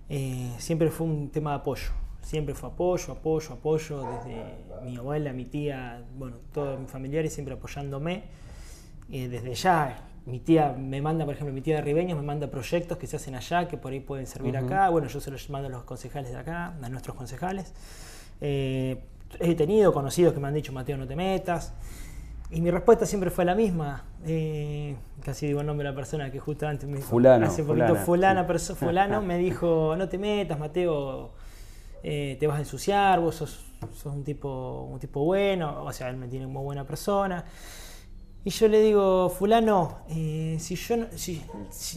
eh, 0.10 0.52
siempre 0.58 0.90
fue 0.90 1.08
un 1.08 1.30
tema 1.30 1.52
de 1.52 1.56
apoyo 1.56 1.92
siempre 2.24 2.56
fue 2.56 2.70
apoyo, 2.70 3.14
apoyo, 3.14 3.54
apoyo, 3.54 4.02
desde 4.02 4.44
mi 4.84 4.98
abuela, 4.98 5.34
mi 5.34 5.46
tía, 5.46 6.04
bueno, 6.18 6.38
todos 6.54 6.80
mis 6.80 6.90
familiares 6.90 7.34
siempre 7.34 7.54
apoyándome. 7.54 8.24
y 9.10 9.28
desde 9.28 9.54
ya, 9.54 10.08
mi 10.26 10.40
tía 10.40 10.74
me 10.78 11.02
manda, 11.02 11.26
por 11.26 11.34
ejemplo, 11.34 11.54
mi 11.54 11.62
tía 11.62 11.76
de 11.76 11.82
Ribeños 11.82 12.18
me 12.18 12.24
manda 12.24 12.48
proyectos 12.48 12.98
que 12.98 13.08
se 13.08 13.18
hacen 13.18 13.36
allá, 13.36 13.68
que 13.68 13.78
por 13.78 13.92
ahí 13.92 14.00
pueden 14.00 14.26
servir 14.26 14.56
acá. 14.58 14.90
Bueno, 14.90 15.08
yo 15.08 15.20
se 15.20 15.30
los 15.30 15.50
mando 15.50 15.68
a 15.68 15.72
los 15.72 15.84
concejales 15.84 16.32
de 16.32 16.38
acá, 16.38 16.74
a 16.82 16.90
nuestros 16.90 17.16
concejales. 17.16 17.74
Eh, 18.40 19.04
he 19.40 19.56
tenido 19.56 19.94
conocidos 19.94 20.34
que 20.34 20.40
me 20.40 20.48
han 20.48 20.54
dicho, 20.54 20.72
Mateo, 20.72 20.98
no 20.98 21.06
te 21.06 21.16
metas. 21.16 21.74
Y 22.52 22.62
mi 22.62 22.72
respuesta 22.72 23.06
siempre 23.06 23.32
fue 23.32 23.44
la 23.44 23.56
misma. 23.56 24.06
Eh, 24.26 24.96
casi 25.24 25.48
digo 25.48 25.60
el 25.60 25.68
nombre 25.68 25.86
de 25.86 25.92
la 25.92 25.96
persona 25.96 26.32
que 26.32 26.40
justo 26.40 26.68
antes 26.68 26.88
me 26.88 26.98
dijo. 26.98 27.10
Fulano. 27.10 27.48
Hace 27.48 27.64
poquito, 27.64 27.96
fulana, 27.96 28.46
fulano 28.46 29.22
me 29.24 29.38
dijo, 29.38 29.96
no 29.98 30.08
te 30.08 30.18
metas, 30.18 30.58
Mateo 30.58 31.32
eh, 32.04 32.36
te 32.38 32.48
vas 32.48 32.58
a 32.58 32.60
ensuciar, 32.60 33.22
vos 33.22 33.36
sos, 33.36 33.60
un, 34.06 34.24
tipo, 34.24 34.90
un 34.92 35.00
tipo 35.00 35.24
bueno, 35.24 35.84
o 35.84 35.94
sea, 35.94 36.10
él 36.10 36.18
me 36.18 36.28
tiene 36.28 36.46
como 36.46 36.62
buena 36.62 36.86
persona. 36.86 37.46
Y 38.44 38.50
yo 38.50 38.68
le 38.68 38.82
digo, 38.82 39.30
fulano, 39.30 40.00
eh, 40.10 40.58
si 40.60 40.76
yo 40.76 40.98
no, 40.98 41.06
si, 41.16 41.42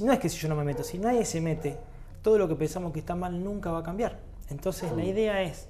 no 0.03 0.13
es 0.13 0.19
que 0.21 0.29
si 0.29 0.39
yo 0.39 0.49
no 0.49 0.55
me 0.55 0.63
meto, 0.63 0.85
si 0.85 0.99
nadie 0.99 1.25
se 1.25 1.41
mete, 1.41 1.77
todo 2.23 2.39
lo 2.39 2.47
que 2.47 2.55
pensamos 2.55 2.93
que 2.93 3.01
está 3.01 3.17
mal 3.17 3.43
nunca 3.43 3.73
va 3.73 3.81
a 3.81 3.83
cambiar. 3.83 4.21
Entonces 4.49 4.93
la 4.93 5.05
idea 5.05 5.43
es 5.43 5.69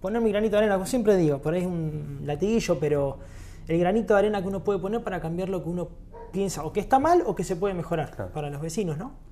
poner 0.00 0.22
mi 0.22 0.30
granito 0.30 0.52
de 0.52 0.58
arena, 0.58 0.74
como 0.74 0.86
siempre 0.86 1.16
digo, 1.16 1.38
por 1.38 1.54
ahí 1.54 1.62
es 1.62 1.66
un 1.66 2.20
latiguillo, 2.24 2.78
pero 2.78 3.18
el 3.66 3.76
granito 3.80 4.14
de 4.14 4.20
arena 4.20 4.40
que 4.40 4.46
uno 4.46 4.62
puede 4.62 4.78
poner 4.78 5.02
para 5.02 5.20
cambiar 5.20 5.48
lo 5.48 5.64
que 5.64 5.68
uno 5.68 5.88
piensa 6.30 6.64
o 6.64 6.72
que 6.72 6.78
está 6.78 7.00
mal 7.00 7.24
o 7.26 7.34
que 7.34 7.42
se 7.42 7.56
puede 7.56 7.74
mejorar 7.74 8.30
para 8.32 8.50
los 8.50 8.60
vecinos, 8.60 8.98
¿no? 8.98 9.27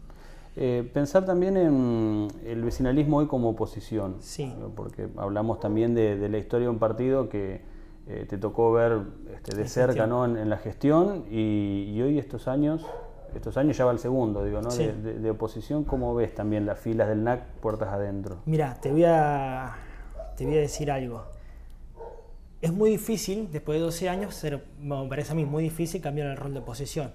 Eh, 0.58 0.88
pensar 0.90 1.26
también 1.26 1.58
en 1.58 2.28
el 2.46 2.62
vecinalismo 2.62 3.18
hoy 3.18 3.26
como 3.26 3.50
oposición, 3.50 4.16
sí. 4.20 4.54
porque 4.74 5.06
hablamos 5.18 5.60
también 5.60 5.94
de, 5.94 6.28
la 6.30 6.38
historia 6.38 6.64
de 6.66 6.70
un 6.70 6.78
partido 6.78 7.28
que 7.28 7.60
eh, 8.08 8.24
te 8.26 8.38
tocó 8.38 8.72
ver 8.72 9.02
este, 9.34 9.54
de 9.54 9.68
cerca 9.68 10.06
¿no? 10.06 10.24
en, 10.24 10.48
la 10.48 10.56
gestión 10.56 11.26
y, 11.30 12.00
hoy 12.00 12.18
estos 12.18 12.48
años, 12.48 12.86
estos 13.34 13.58
años 13.58 13.76
ya 13.76 13.84
va 13.84 13.92
el 13.92 13.98
segundo, 13.98 14.44
digo, 14.44 14.62
¿no? 14.62 14.70
De, 14.70 15.30
oposición, 15.30 15.84
¿cómo 15.84 16.14
ves 16.14 16.34
también 16.34 16.64
las 16.64 16.78
filas 16.78 17.08
del 17.08 17.22
NAC 17.22 17.44
puertas 17.60 17.90
adentro? 17.90 18.38
Mira, 18.46 18.78
te 18.80 18.90
voy 18.90 19.04
a, 19.04 19.76
te 20.38 20.46
voy 20.46 20.56
a 20.56 20.60
decir 20.60 20.90
algo. 20.90 21.22
Es 22.62 22.72
muy 22.72 22.88
difícil, 22.88 23.50
después 23.52 23.78
de 23.78 23.84
12 23.84 24.08
años, 24.08 24.34
ser, 24.34 24.64
me 24.80 25.06
parece 25.06 25.32
a 25.32 25.34
mí 25.34 25.44
muy 25.44 25.62
difícil 25.62 26.00
cambiar 26.00 26.28
el 26.28 26.38
rol 26.38 26.54
de 26.54 26.60
oposición. 26.60 27.12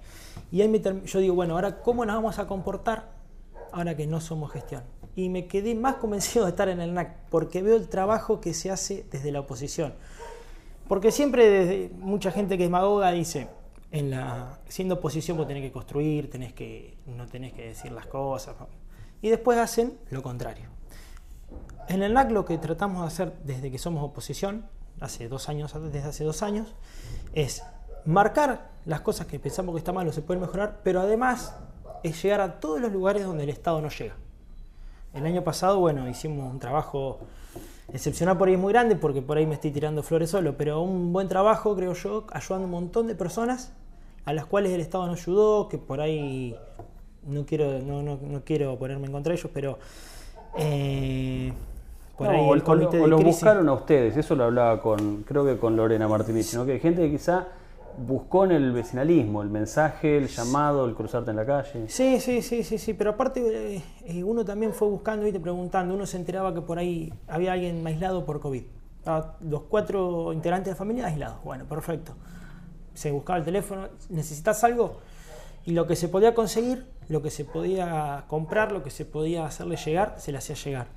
Y 0.51 0.61
ahí 0.61 0.81
yo 1.05 1.19
digo, 1.19 1.33
bueno, 1.33 1.55
ahora, 1.55 1.81
¿cómo 1.81 2.05
nos 2.05 2.15
vamos 2.15 2.37
a 2.37 2.45
comportar 2.45 3.20
ahora 3.71 3.95
que 3.95 4.07
no 4.07 4.21
somos 4.21 4.51
gestión. 4.51 4.83
Y 5.15 5.29
me 5.29 5.47
quedé 5.47 5.75
más 5.75 5.95
convencido 5.95 6.45
de 6.45 6.51
estar 6.51 6.69
en 6.69 6.79
el 6.81 6.93
NAC, 6.93 7.29
porque 7.29 7.61
veo 7.61 7.75
el 7.75 7.89
trabajo 7.89 8.39
que 8.39 8.53
se 8.53 8.71
hace 8.71 9.05
desde 9.11 9.31
la 9.31 9.41
oposición. 9.41 9.93
Porque 10.87 11.11
siempre 11.11 11.49
desde, 11.49 11.89
mucha 11.97 12.31
gente 12.31 12.57
que 12.57 12.65
es 12.65 12.69
magoga 12.69 13.11
dice, 13.11 13.47
en 13.91 14.11
la, 14.11 14.59
siendo 14.67 14.95
oposición 14.95 15.37
vos 15.37 15.47
tenés 15.47 15.63
que 15.63 15.71
construir, 15.71 16.29
tenés 16.29 16.53
que, 16.53 16.97
no 17.05 17.27
tenés 17.27 17.53
que 17.53 17.67
decir 17.67 17.91
las 17.91 18.07
cosas. 18.07 18.55
Y 19.21 19.29
después 19.29 19.57
hacen 19.57 19.97
lo 20.09 20.21
contrario. 20.23 20.69
En 21.87 22.03
el 22.03 22.13
NAC 22.13 22.31
lo 22.31 22.45
que 22.45 22.57
tratamos 22.57 23.01
de 23.01 23.07
hacer 23.07 23.33
desde 23.43 23.69
que 23.69 23.77
somos 23.77 24.03
oposición, 24.03 24.65
hace 24.99 25.27
dos 25.27 25.49
años, 25.49 25.73
desde 25.91 26.07
hace 26.07 26.23
dos 26.23 26.41
años, 26.41 26.73
es 27.33 27.63
marcar 28.05 28.71
las 28.85 29.01
cosas 29.01 29.27
que 29.27 29.39
pensamos 29.39 29.73
que 29.75 29.79
está 29.79 29.91
mal 29.91 30.07
o 30.07 30.11
se 30.11 30.21
pueden 30.21 30.41
mejorar, 30.41 30.81
pero 30.83 31.01
además 31.01 31.55
es 32.03 32.21
llegar 32.21 32.41
a 32.41 32.59
todos 32.59 32.79
los 32.81 32.91
lugares 32.91 33.23
donde 33.25 33.43
el 33.43 33.49
Estado 33.49 33.81
no 33.81 33.89
llega. 33.89 34.15
El 35.13 35.25
año 35.25 35.43
pasado, 35.43 35.79
bueno, 35.79 36.07
hicimos 36.07 36.51
un 36.51 36.59
trabajo 36.59 37.19
excepcional 37.93 38.37
por 38.37 38.47
ahí 38.47 38.55
muy 38.57 38.71
grande 38.71 38.95
porque 38.95 39.21
por 39.21 39.37
ahí 39.37 39.45
me 39.45 39.55
estoy 39.55 39.71
tirando 39.71 40.01
flores 40.03 40.29
solo, 40.29 40.55
pero 40.57 40.81
un 40.81 41.11
buen 41.11 41.27
trabajo, 41.27 41.75
creo 41.75 41.93
yo, 41.93 42.25
ayudando 42.31 42.63
a 42.63 42.65
un 42.65 42.71
montón 42.71 43.07
de 43.07 43.15
personas 43.15 43.73
a 44.23 44.33
las 44.33 44.45
cuales 44.45 44.71
el 44.71 44.79
Estado 44.81 45.05
no 45.07 45.13
ayudó, 45.13 45.67
que 45.67 45.77
por 45.77 45.99
ahí 45.99 46.55
no 47.27 47.45
quiero, 47.45 47.79
no, 47.79 48.01
no, 48.01 48.17
no 48.21 48.41
quiero 48.45 48.77
ponerme 48.79 49.07
en 49.07 49.11
contra 49.11 49.33
de 49.33 49.39
ellos, 49.39 49.51
pero 49.53 49.77
eh, 50.57 51.51
por 52.17 52.27
No, 52.27 52.33
ahí 52.33 52.49
el 52.51 52.63
comité 52.63 52.99
o 52.99 53.03
de 53.03 53.07
los 53.09 53.19
crisis- 53.21 53.35
buscaron 53.41 53.67
a 53.69 53.73
ustedes, 53.73 54.15
eso 54.17 54.35
lo 54.35 54.45
hablaba 54.45 54.81
con, 54.81 55.23
creo 55.23 55.45
que 55.45 55.57
con 55.57 55.75
Lorena 55.75 56.07
Martínez, 56.07 56.53
¿no? 56.55 56.65
que 56.65 56.73
hay 56.73 56.79
gente 56.79 57.01
que 57.01 57.11
quizá 57.11 57.47
buscó 57.97 58.45
en 58.45 58.51
el 58.51 58.71
vecinalismo 58.71 59.41
el 59.41 59.49
mensaje, 59.49 60.17
el 60.17 60.27
llamado, 60.27 60.85
el 60.85 60.95
cruzarte 60.95 61.31
en 61.31 61.37
la 61.37 61.45
calle. 61.45 61.87
Sí, 61.87 62.19
sí, 62.19 62.41
sí, 62.41 62.63
sí, 62.63 62.77
sí, 62.77 62.93
pero 62.93 63.11
aparte 63.11 63.75
eh, 63.75 63.83
eh, 64.05 64.23
uno 64.23 64.43
también 64.45 64.73
fue 64.73 64.87
buscando 64.87 65.27
y 65.27 65.31
te 65.31 65.39
preguntando, 65.39 65.93
uno 65.93 66.05
se 66.05 66.17
enteraba 66.17 66.53
que 66.53 66.61
por 66.61 66.77
ahí 66.77 67.13
había 67.27 67.53
alguien 67.53 67.85
aislado 67.85 68.25
por 68.25 68.39
COVID. 68.39 68.63
Estaban 68.99 69.31
los 69.41 69.63
cuatro 69.63 70.31
integrantes 70.33 70.65
de 70.65 70.71
la 70.71 70.77
familia 70.77 71.05
aislados. 71.07 71.43
Bueno, 71.43 71.65
perfecto. 71.65 72.13
Se 72.93 73.11
buscaba 73.11 73.39
el 73.39 73.45
teléfono, 73.45 73.87
necesitas 74.09 74.63
algo 74.63 74.97
y 75.65 75.71
lo 75.71 75.87
que 75.87 75.95
se 75.95 76.07
podía 76.07 76.33
conseguir, 76.33 76.87
lo 77.07 77.21
que 77.21 77.29
se 77.29 77.45
podía 77.45 78.25
comprar, 78.27 78.71
lo 78.71 78.83
que 78.83 78.89
se 78.89 79.05
podía 79.05 79.45
hacerle 79.45 79.77
llegar, 79.77 80.15
se 80.17 80.31
le 80.31 80.39
hacía 80.39 80.55
llegar. 80.55 80.87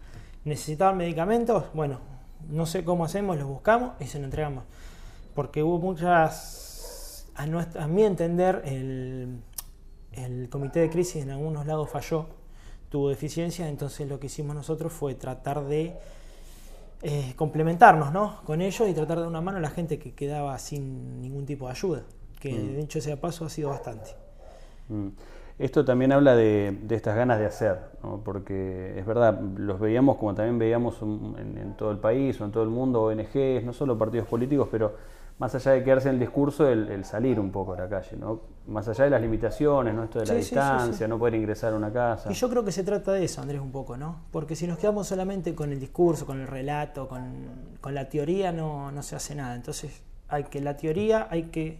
Necesitaban 0.44 0.96
medicamentos, 0.96 1.64
bueno, 1.74 2.00
no 2.48 2.66
sé 2.66 2.84
cómo 2.84 3.04
hacemos, 3.04 3.36
los 3.36 3.46
buscamos 3.46 3.92
y 4.00 4.04
se 4.04 4.18
los 4.18 4.26
entregamos. 4.26 4.64
Porque 5.34 5.62
hubo 5.62 5.78
muchas, 5.78 6.73
a, 7.36 7.86
mi 7.88 8.04
entender, 8.04 8.62
el, 8.64 9.40
el 10.12 10.48
comité 10.48 10.80
de 10.80 10.90
crisis 10.90 11.22
en 11.22 11.30
algunos 11.30 11.66
lados 11.66 11.90
falló, 11.90 12.26
tuvo 12.90 13.08
deficiencias, 13.08 13.68
entonces 13.68 14.08
lo 14.08 14.20
que 14.20 14.26
hicimos 14.26 14.54
nosotros 14.54 14.92
fue 14.92 15.14
tratar 15.14 15.64
de 15.64 15.94
eh, 17.02 17.34
complementarnos 17.36 18.12
¿no? 18.12 18.40
con 18.44 18.62
ellos 18.62 18.88
y 18.88 18.94
tratar 18.94 19.16
de 19.18 19.22
dar 19.22 19.28
una 19.30 19.40
mano 19.40 19.58
a 19.58 19.60
la 19.60 19.70
gente 19.70 19.98
que 19.98 20.14
quedaba 20.14 20.58
sin 20.58 21.20
ningún 21.20 21.44
tipo 21.44 21.66
de 21.66 21.72
ayuda, 21.72 22.02
que 22.40 22.58
de 22.58 22.80
hecho 22.80 22.98
ese 22.98 23.16
paso 23.16 23.44
ha 23.44 23.50
sido 23.50 23.70
bastante. 23.70 24.10
Mm. 24.88 25.08
Esto 25.58 25.84
también 25.84 26.10
habla 26.10 26.34
de, 26.34 26.76
de 26.82 26.96
estas 26.96 27.14
ganas 27.16 27.38
de 27.38 27.46
hacer, 27.46 27.78
¿no? 28.02 28.20
porque 28.24 28.98
es 28.98 29.06
verdad, 29.06 29.40
los 29.56 29.78
veíamos 29.78 30.16
como 30.16 30.34
también 30.34 30.58
veíamos 30.58 31.00
un- 31.00 31.36
en, 31.38 31.56
en 31.58 31.76
todo 31.76 31.92
el 31.92 31.98
país 31.98 32.40
o 32.40 32.44
en 32.44 32.50
todo 32.50 32.64
el 32.64 32.70
mundo, 32.70 33.04
ONGs, 33.04 33.64
no 33.64 33.72
solo 33.72 33.96
partidos 33.96 34.26
políticos, 34.26 34.68
pero 34.70 34.94
más 35.38 35.54
allá 35.54 35.72
de 35.72 35.82
quedarse 35.82 36.08
en 36.08 36.14
el 36.14 36.20
discurso, 36.20 36.68
el, 36.68 36.88
el 36.88 37.04
salir 37.04 37.40
un 37.40 37.50
poco 37.50 37.72
a 37.74 37.76
la 37.76 37.88
calle, 37.88 38.16
¿no? 38.16 38.40
más 38.66 38.88
allá 38.88 39.04
de 39.04 39.10
las 39.10 39.20
limitaciones, 39.20 39.94
¿no? 39.94 40.04
esto 40.04 40.20
de 40.20 40.26
la 40.26 40.34
Sí, 40.34 40.38
sí, 40.42 40.48
sí, 40.48 40.54
distancia, 40.54 41.06
sí. 41.06 41.10
no 41.10 41.18
poder 41.18 41.34
ingresar 41.34 41.72
a 41.72 41.76
una 41.76 41.92
casa. 41.92 42.30
Y 42.30 42.34
yo 42.34 42.48
creo 42.48 42.64
que 42.64 42.72
se 42.72 42.82
trata 42.84 43.12
de 43.12 43.24
eso, 43.24 43.42
Andrés, 43.42 43.60
un 43.60 43.72
poco, 43.72 43.96
¿no? 43.96 44.20
Porque 44.30 44.56
si 44.56 44.66
nos 44.66 44.78
quedamos 44.78 45.06
solamente 45.08 45.54
con 45.54 45.70
el 45.72 45.80
discurso, 45.80 46.24
con 46.24 46.40
el 46.40 46.46
relato, 46.46 47.08
con, 47.08 47.34
con 47.80 47.94
la 47.94 48.08
teoría, 48.08 48.52
no, 48.52 48.90
no 48.90 49.02
se 49.02 49.16
hace 49.16 49.34
nada. 49.34 49.54
Entonces, 49.54 50.02
hay 50.28 50.44
que 50.44 50.60
la 50.60 50.76
teoría 50.76 51.26
hay 51.30 51.44
que, 51.44 51.78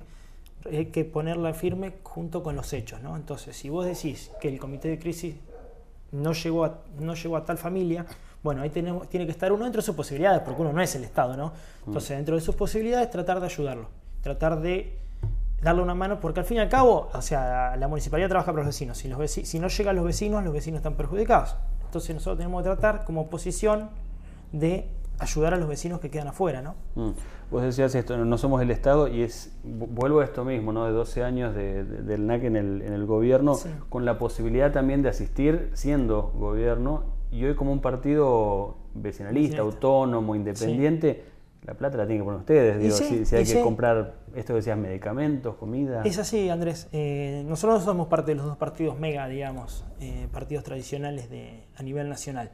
hay 0.71 0.87
que 0.87 1.05
ponerla 1.07 1.55
firme 1.55 1.95
junto 2.03 2.43
con 2.43 2.57
los 2.57 2.73
hechos, 2.73 3.01
¿no? 3.03 3.17
Entonces, 3.17 3.57
si 3.57 3.71
vos 3.71 3.87
decís 3.87 4.31
que 4.41 4.49
el 4.49 4.59
comité 4.59 4.89
de 4.89 4.99
crisis 4.99 5.37
no 6.13 6.33
llegó 6.33 6.65
a, 6.65 6.81
no 7.01 7.15
llegó 7.15 7.37
a 7.37 7.45
tal 7.45 7.57
familia, 7.57 8.05
bueno, 8.45 8.61
ahí 8.63 8.69
tenemos, 8.71 9.09
tiene 9.09 9.25
que 9.27 9.33
estar 9.33 9.51
uno 9.51 9.65
dentro 9.65 9.81
de 9.81 9.87
sus 9.87 9.97
posibilidades, 9.97 10.43
porque 10.43 10.61
uno 10.61 10.73
no 10.73 10.81
es 10.83 10.95
el 10.95 11.03
Estado, 11.03 11.35
¿no? 11.37 11.53
Entonces, 11.87 12.11
dentro 12.17 12.35
de 12.37 12.43
sus 12.43 12.55
posibilidades, 12.55 13.11
tratar 13.11 13.41
de 13.41 13.47
ayudarlo, 13.47 13.89
tratar 14.23 14.61
de 14.61 14.97
darle 15.63 15.83
una 15.83 15.95
mano, 15.95 16.21
porque 16.21 16.41
al 16.41 16.47
fin 16.47 16.59
y 16.59 16.61
al 16.61 16.69
cabo, 16.69 17.09
o 17.15 17.23
sea, 17.23 17.75
la 17.79 17.89
municipalidad 17.89 18.29
trabaja 18.29 18.53
para 18.53 18.59
los 18.65 18.67
vecinos. 18.67 18.99
Si, 18.99 19.09
los 19.09 19.19
veci- 19.19 19.45
si 19.45 19.59
no 19.59 19.69
llegan 19.69 19.97
los 19.97 20.05
vecinos, 20.05 20.45
los 20.45 20.53
vecinos 20.53 20.77
están 20.79 20.95
perjudicados. 20.95 21.57
Entonces 21.87 22.15
nosotros 22.15 22.37
tenemos 22.37 22.63
que 22.63 22.69
tratar 22.69 23.05
como 23.07 23.23
oposición 23.23 23.89
de 24.53 24.89
ayudar 25.21 25.55
a 25.55 25.57
los 25.57 25.69
vecinos 25.69 26.01
que 26.01 26.11
quedan 26.11 26.29
afuera, 26.29 26.61
¿no? 26.61 26.75
Mm. 26.97 27.11
Vos 27.51 27.63
decías 27.63 27.95
esto, 27.95 28.17
no, 28.19 28.37
somos 28.37 28.61
el 28.61 28.71
Estado 28.73 29.09
y 29.09 29.23
es 29.23 29.53
vu- 29.65 29.87
vuelvo 29.89 30.21
a 30.21 30.25
esto 30.25 30.45
mismo, 30.45 30.73
¿no? 30.73 30.85
De 30.85 30.93
12 30.93 31.23
años 31.25 31.55
de- 31.55 31.85
de- 31.85 32.03
del 32.03 32.27
NAC 32.27 32.45
en 32.45 32.57
el, 32.57 32.83
en 32.83 32.93
el 32.93 33.07
gobierno, 33.07 33.55
Sí. 33.55 33.71
con 33.89 34.05
la 34.05 34.19
posibilidad 34.19 34.71
también 34.73 35.01
de 35.03 35.09
asistir 35.09 35.71
siendo 35.73 36.33
gobierno 36.37 37.14
y 37.35 37.45
hoy 37.45 37.57
como 37.57 37.73
un 37.73 37.81
partido 37.81 38.77
vecinalista, 38.95 39.61
autónomo, 39.63 40.37
independiente, 40.37 41.25
la 41.67 41.75
plata 41.75 41.97
la 41.99 42.07
tienen 42.07 42.23
que 42.23 42.25
poner 42.27 42.41
ustedes, 42.41 42.79
digo, 42.79 42.95
sí, 42.95 43.05
si, 43.09 43.25
si 43.27 43.35
hay 43.37 43.43
que 43.45 43.53
sí. 43.55 43.61
comprar, 43.61 44.15
esto 44.37 44.53
que 44.53 44.59
decías, 44.59 44.79
medicamentos, 44.79 45.57
comida. 45.57 46.03
Es 46.05 46.19
así, 46.19 46.49
Andrés. 46.49 46.87
Eh, 46.93 47.43
nosotros 47.49 47.81
no 47.81 47.85
somos 47.85 48.07
parte 48.07 48.31
de 48.33 48.37
los 48.37 48.47
dos 48.47 48.57
partidos 48.57 49.01
mega, 49.01 49.27
digamos, 49.27 49.85
eh, 50.01 50.29
partidos 50.33 50.63
tradicionales 50.63 51.29
de, 51.29 51.65
a 51.77 51.83
nivel 51.83 52.09
nacional. 52.09 52.53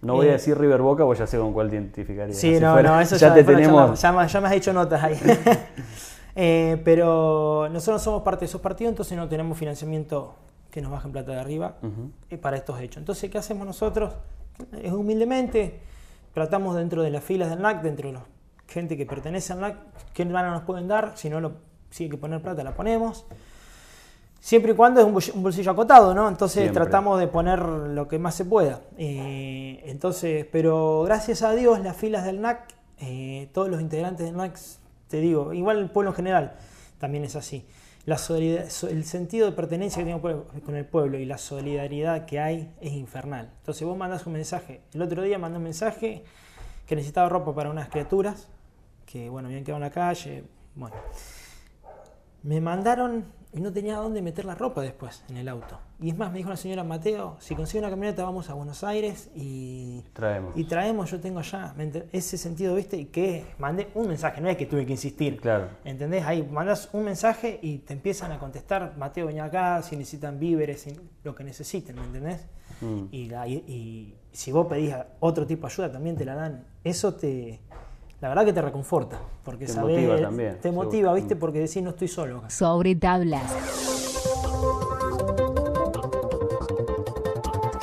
No 0.00 0.14
voy 0.14 0.26
a 0.26 0.30
eh, 0.30 0.32
decir 0.32 0.56
River 0.56 0.80
Boca, 0.80 1.04
porque 1.04 1.18
ya 1.18 1.26
sé 1.26 1.36
con 1.36 1.52
cuál 1.52 1.68
te 1.68 1.76
identificaría. 1.76 2.34
Sí, 2.34 2.54
Si 2.54 2.60
no, 2.60 2.72
fuera- 2.72 2.92
no, 2.92 3.00
eso 3.02 3.16
ya, 3.16 3.28
ya, 3.28 3.34
te 3.34 3.44
tenemos. 3.44 3.66
charlamos. 3.66 4.00
Ya, 4.00 4.12
me- 4.12 4.28
ya 4.28 4.40
me 4.40 4.46
has 4.48 4.54
hecho 4.54 4.72
notas 4.72 5.02
ahí. 5.02 5.14
Eh, 6.36 6.80
pero 6.84 7.68
nosotros 7.72 8.00
somos 8.00 8.22
parte 8.22 8.40
de 8.40 8.46
esos 8.46 8.60
partidos, 8.60 8.92
entonces 8.92 9.18
no 9.18 9.28
tenemos 9.28 9.58
financiamiento 9.58 10.36
que 10.70 10.80
nos 10.80 10.90
bajen 10.90 11.12
plata 11.12 11.32
de 11.32 11.40
arriba 11.40 11.76
eh, 12.28 12.38
para 12.38 12.56
estos 12.56 12.80
hechos. 12.80 12.98
Entonces, 12.98 13.30
¿qué 13.30 13.38
hacemos 13.38 13.66
nosotros? 13.66 14.14
Es 14.82 14.92
humildemente, 14.92 15.80
tratamos 16.32 16.76
dentro 16.76 17.02
de 17.02 17.10
las 17.10 17.24
filas 17.24 17.50
del 17.50 17.60
NAC, 17.60 17.82
dentro 17.82 18.08
de 18.08 18.14
la 18.14 18.24
gente 18.68 18.96
que 18.96 19.06
pertenece 19.06 19.52
al 19.52 19.60
NAC, 19.60 19.76
qué 20.14 20.24
mano 20.24 20.50
nos 20.52 20.62
pueden 20.62 20.88
dar, 20.88 21.12
si 21.16 21.28
no 21.28 21.40
lo, 21.40 21.52
si 21.90 22.04
hay 22.04 22.10
que 22.10 22.16
poner 22.16 22.40
plata, 22.40 22.62
la 22.62 22.74
ponemos. 22.74 23.26
Siempre 24.38 24.72
y 24.72 24.74
cuando 24.74 25.00
es 25.00 25.06
un 25.06 25.12
bolsillo, 25.12 25.36
un 25.36 25.42
bolsillo 25.42 25.70
acotado, 25.72 26.14
¿no? 26.14 26.26
Entonces 26.26 26.62
Siempre. 26.62 26.82
tratamos 26.82 27.20
de 27.20 27.26
poner 27.26 27.58
lo 27.60 28.08
que 28.08 28.18
más 28.18 28.34
se 28.34 28.46
pueda. 28.46 28.80
Eh, 28.96 29.82
entonces, 29.84 30.46
pero 30.50 31.02
gracias 31.02 31.42
a 31.42 31.52
Dios, 31.52 31.80
las 31.80 31.96
filas 31.96 32.24
del 32.24 32.40
NAC, 32.40 32.74
eh, 33.00 33.50
todos 33.52 33.68
los 33.68 33.82
integrantes 33.82 34.24
del 34.24 34.36
NAC, 34.36 34.58
te 35.08 35.18
digo, 35.18 35.52
igual 35.52 35.78
el 35.78 35.90
pueblo 35.90 36.12
en 36.12 36.16
general 36.16 36.56
también 36.98 37.24
es 37.24 37.36
así. 37.36 37.66
La 38.06 38.16
el 38.16 39.04
sentido 39.04 39.46
de 39.46 39.52
pertenencia 39.52 40.02
que 40.02 40.10
tengo 40.10 40.46
con 40.64 40.74
el 40.74 40.86
pueblo 40.86 41.18
y 41.18 41.26
la 41.26 41.36
solidaridad 41.36 42.24
que 42.24 42.40
hay 42.40 42.74
es 42.80 42.92
infernal. 42.92 43.50
Entonces 43.58 43.86
vos 43.86 43.96
mandás 43.96 44.26
un 44.26 44.32
mensaje. 44.32 44.80
El 44.94 45.02
otro 45.02 45.22
día 45.22 45.38
mandé 45.38 45.58
un 45.58 45.64
mensaje 45.64 46.24
que 46.86 46.96
necesitaba 46.96 47.28
ropa 47.28 47.54
para 47.54 47.70
unas 47.70 47.88
criaturas 47.88 48.48
que, 49.04 49.28
bueno, 49.28 49.48
habían 49.48 49.64
quedado 49.64 49.76
en 49.78 49.88
la 49.88 49.90
calle. 49.90 50.44
Bueno, 50.74 50.96
me 52.42 52.60
mandaron 52.60 53.26
y 53.52 53.60
no 53.60 53.72
tenía 53.72 53.96
dónde 53.96 54.22
meter 54.22 54.44
la 54.44 54.54
ropa 54.54 54.80
después 54.80 55.22
en 55.28 55.36
el 55.36 55.48
auto. 55.48 55.78
Y 56.02 56.08
es 56.08 56.16
más, 56.16 56.32
me 56.32 56.38
dijo 56.38 56.48
la 56.48 56.56
señora 56.56 56.82
Mateo, 56.82 57.36
si 57.40 57.54
consigue 57.54 57.80
una 57.80 57.90
camioneta 57.90 58.24
vamos 58.24 58.48
a 58.48 58.54
Buenos 58.54 58.82
Aires 58.84 59.30
y, 59.34 60.02
Traemos. 60.14 60.56
y 60.56 60.64
traemos, 60.64 61.10
yo 61.10 61.20
tengo 61.20 61.40
allá. 61.40 61.74
¿me 61.76 61.84
ente- 61.84 62.06
Ese 62.10 62.38
sentido, 62.38 62.74
¿viste? 62.74 62.96
Y 62.96 63.04
que 63.06 63.44
mandé 63.58 63.88
un 63.94 64.08
mensaje, 64.08 64.40
no 64.40 64.48
es 64.48 64.56
que 64.56 64.64
tuve 64.64 64.86
que 64.86 64.92
insistir. 64.92 65.38
Claro. 65.40 65.68
¿Entendés? 65.84 66.24
Ahí 66.24 66.42
mandas 66.50 66.88
un 66.94 67.04
mensaje 67.04 67.58
y 67.60 67.78
te 67.78 67.92
empiezan 67.92 68.32
a 68.32 68.38
contestar, 68.38 68.94
Mateo, 68.96 69.26
venía 69.26 69.44
acá, 69.44 69.82
si 69.82 69.94
necesitan 69.94 70.38
víveres, 70.40 70.80
si- 70.80 70.98
lo 71.22 71.34
que 71.34 71.44
necesiten, 71.44 71.96
¿me 71.96 72.04
entendés? 72.04 72.46
Mm. 72.80 73.02
Y, 73.10 73.28
la- 73.28 73.46
y- 73.46 73.62
y 73.68 74.14
si 74.32 74.52
vos 74.52 74.68
pedís 74.68 74.94
otro 75.18 75.46
tipo 75.46 75.66
de 75.66 75.72
ayuda, 75.74 75.92
también 75.92 76.16
te 76.16 76.24
la 76.24 76.34
dan. 76.34 76.64
Eso 76.82 77.12
te, 77.12 77.60
la 78.22 78.28
verdad 78.30 78.46
que 78.46 78.54
te 78.54 78.62
reconforta, 78.62 79.20
porque 79.44 79.66
Te 79.66 79.72
sabés- 79.74 79.96
motiva 79.98 80.18
también, 80.18 80.56
te 80.56 80.62
seguro. 80.62 80.84
motiva, 80.86 81.12
¿viste? 81.12 81.34
Mm. 81.34 81.38
Porque 81.38 81.58
decís, 81.58 81.82
no 81.82 81.90
estoy 81.90 82.08
solo 82.08 82.38
acá. 82.38 82.48
Sobre 82.48 82.94
tablas. 82.94 83.99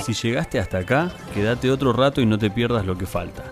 Si 0.08 0.14
llegaste 0.14 0.58
hasta 0.58 0.78
acá, 0.78 1.12
quédate 1.34 1.70
otro 1.70 1.92
rato 1.92 2.22
y 2.22 2.26
no 2.26 2.38
te 2.38 2.50
pierdas 2.50 2.86
lo 2.86 2.98
que 2.98 3.06
falta. 3.06 3.44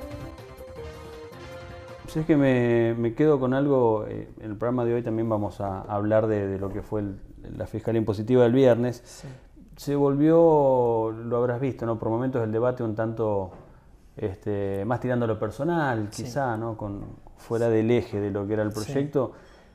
Si 2.07 2.19
es 2.19 2.25
que 2.25 2.37
me, 2.37 2.93
me 2.97 3.13
quedo 3.13 3.41
con 3.41 3.53
algo, 3.53 4.05
eh, 4.07 4.29
en 4.39 4.51
el 4.51 4.55
programa 4.57 4.85
de 4.85 4.93
hoy 4.93 5.01
también 5.03 5.27
vamos 5.27 5.59
a 5.59 5.81
hablar 5.81 6.27
de, 6.27 6.47
de 6.47 6.57
lo 6.57 6.69
que 6.69 6.81
fue 6.81 7.01
el- 7.01 7.17
la 7.57 7.67
fiscalía 7.67 7.99
impositiva 7.99 8.43
del 8.43 8.53
viernes. 8.53 9.01
Sí. 9.03 9.27
Se 9.75 9.95
volvió, 9.97 11.11
lo 11.11 11.35
habrás 11.35 11.59
visto, 11.59 11.85
¿no? 11.85 11.99
Por 11.99 12.07
momentos 12.09 12.41
el 12.41 12.53
debate 12.53 12.83
un 12.83 12.95
tanto 12.95 13.51
este, 14.15 14.85
más 14.85 15.01
tirando 15.01 15.25
a 15.25 15.27
lo 15.27 15.37
personal, 15.37 16.07
Sí. 16.09 16.23
quizá, 16.23 16.55
¿no? 16.55 16.77
Con, 16.77 17.01
fuera 17.35 17.67
del 17.67 17.91
eje 17.91 18.21
de 18.21 18.31
lo 18.31 18.47
que 18.47 18.53
era 18.53 18.63
el 18.63 18.71
proyecto. 18.71 19.33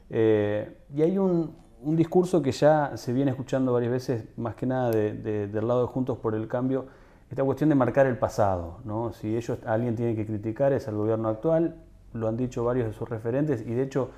Eh, 0.08 0.78
y 0.96 1.02
hay 1.02 1.18
un, 1.18 1.54
un 1.82 1.96
discurso 1.96 2.42
que 2.42 2.52
ya 2.52 2.96
se 2.96 3.12
viene 3.12 3.30
escuchando 3.30 3.72
varias 3.72 3.92
veces, 3.92 4.24
más 4.36 4.54
que 4.54 4.66
nada 4.66 4.90
de- 4.90 5.14
de- 5.14 5.46
del 5.48 5.66
lado 5.66 5.82
de 5.82 5.86
Juntos 5.88 6.18
por 6.18 6.34
el 6.34 6.46
Cambio, 6.46 6.86
esta 7.30 7.44
cuestión 7.44 7.68
de 7.70 7.76
marcar 7.76 8.06
el 8.06 8.18
pasado, 8.18 8.78
¿no? 8.84 9.12
Si 9.12 9.36
ellos, 9.36 9.58
alguien 9.64 9.94
tiene 9.96 10.14
que 10.14 10.26
criticar 10.26 10.72
es 10.72 10.88
al 10.88 10.96
gobierno 10.96 11.28
actual, 11.28 11.76
lo 12.12 12.28
han 12.28 12.36
dicho 12.36 12.64
varios 12.64 12.86
de 12.88 12.92
sus 12.92 13.08
referentes, 13.08 13.62
y 13.62 13.72
de 13.72 13.82
hecho, 13.82 14.10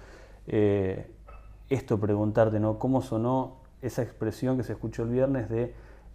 eh, 0.47 1.11
esto 1.69 1.99
preguntarte, 2.01 2.59
¿no? 2.59 2.79
¿Cómo 2.79 3.03
sonó 3.03 3.59
esa 3.83 4.03
expresión 4.03 4.57
que 4.57 4.63
se 4.63 4.73
escuchó 4.73 5.03
el 5.03 5.11
viernes 5.11 5.49
de 5.49 5.75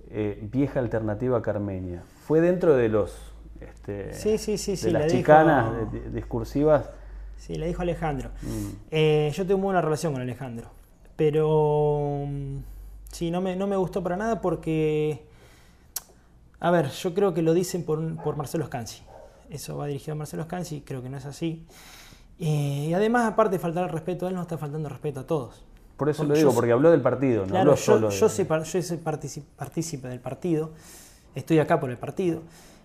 eh, 0.09 0.47
vieja 0.51 0.79
alternativa 0.79 1.41
carmeña? 1.41 2.03
¿Fue 2.21 2.41
dentro 2.41 2.75
de 2.75 2.89
los 2.89 3.33
este, 3.59 4.13
Sí, 4.13 4.37
sí, 4.37 4.57
sí, 4.57 4.75
de 4.75 4.91
las 4.91 5.07
chicanas 5.07 5.73
discursivas? 6.13 6.89
Sí, 7.37 7.55
le 7.55 7.67
dijo 7.67 7.81
Alejandro. 7.81 8.29
Mm. 8.41 8.69
Eh, 8.91 9.31
yo 9.33 9.45
tengo 9.45 9.61
buena 9.61 9.81
relación 9.81 10.13
con 10.13 10.21
Alejandro, 10.21 10.69
pero 11.17 12.23
mm, 12.25 12.57
sí, 13.11 13.29
no 13.31 13.41
me, 13.41 13.55
no 13.57 13.67
me 13.67 13.75
gustó 13.75 14.01
para 14.01 14.15
nada 14.15 14.39
porque, 14.39 15.25
a 16.61 16.71
ver, 16.71 16.89
yo 16.91 17.13
creo 17.13 17.33
que 17.33 17.41
lo 17.41 17.53
dicen 17.53 17.83
por, 17.83 18.15
por 18.23 18.37
Marcelo 18.37 18.65
Scanzi. 18.67 19.01
eso 19.49 19.75
va 19.77 19.87
dirigido 19.87 20.13
a 20.13 20.15
Marcelo 20.15 20.43
Scanzi, 20.43 20.81
creo 20.81 21.01
que 21.03 21.09
no 21.09 21.17
es 21.17 21.25
así. 21.25 21.65
Eh, 22.39 22.87
y 22.89 22.93
además, 22.93 23.25
aparte 23.33 23.55
de 23.55 23.59
faltar 23.59 23.83
el 23.83 23.89
respeto 23.89 24.25
a 24.25 24.29
él, 24.29 24.35
nos 24.35 24.43
está 24.43 24.57
faltando 24.57 24.87
respeto 24.89 25.19
a 25.21 25.27
todos. 25.27 25.65
Por 25.97 26.07
eso 26.09 26.23
lo 26.23 26.35
digo, 26.35 26.53
porque 26.53 26.71
habló 26.71 26.91
del 26.91 27.01
partido, 27.01 27.41
no 27.41 27.47
claro, 27.47 27.71
habló 27.71 27.75
yo, 27.75 27.81
solo 27.81 27.99
yo, 28.11 28.27
de- 28.27 28.29
soy, 28.29 28.45
yo 28.71 28.81
soy 28.83 28.97
partícipe 29.57 30.07
del 30.07 30.19
partido, 30.19 30.69
estoy 31.33 31.57
acá 31.57 31.79
por 31.79 31.89
el 31.89 31.97
partido. 31.97 32.41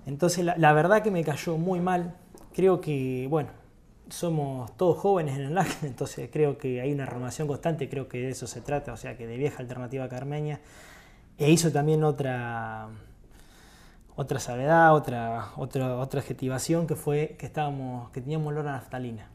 Entonces, 0.07 0.45
la, 0.45 0.57
la 0.57 0.73
verdad 0.73 1.03
que 1.03 1.11
me 1.11 1.23
cayó 1.23 1.59
muy 1.59 1.81
mal. 1.81 2.15
Creo 2.55 2.81
que, 2.81 3.27
bueno, 3.29 3.51
somos 4.09 4.77
todos 4.77 4.99
jóvenes 4.99 5.37
en 5.37 5.43
el 5.47 5.55
LAC, 5.55 5.69
entonces 5.85 6.29
creo 6.33 6.59
que 6.59 6.81
hay 6.81 6.93
una 6.93 7.07
renovación 7.07 7.49
constante, 7.49 7.89
creo 7.89 8.09
que 8.09 8.19
de 8.19 8.31
eso 8.31 8.47
se 8.47 8.61
trata, 8.61 8.93
o 8.93 8.97
sea, 8.97 9.17
que 9.17 9.27
de 9.27 9.37
vieja 9.37 9.59
alternativa 9.61 10.09
carmeña. 10.09 10.61
E 11.39 11.51
hizo 11.51 11.73
también 11.73 12.05
otra 12.05 12.89
otra 14.15 14.39
salvedad, 14.39 14.95
otra, 14.95 15.53
otra, 15.57 15.97
otra 15.97 16.21
adjetivación 16.21 16.87
que 16.87 16.97
fue 16.97 17.37
que 17.39 17.47
estábamos, 17.47 18.11
que 18.11 18.21
teníamos 18.21 18.49
olor 18.49 18.69
a 18.69 18.73
naftalina. 18.73 19.31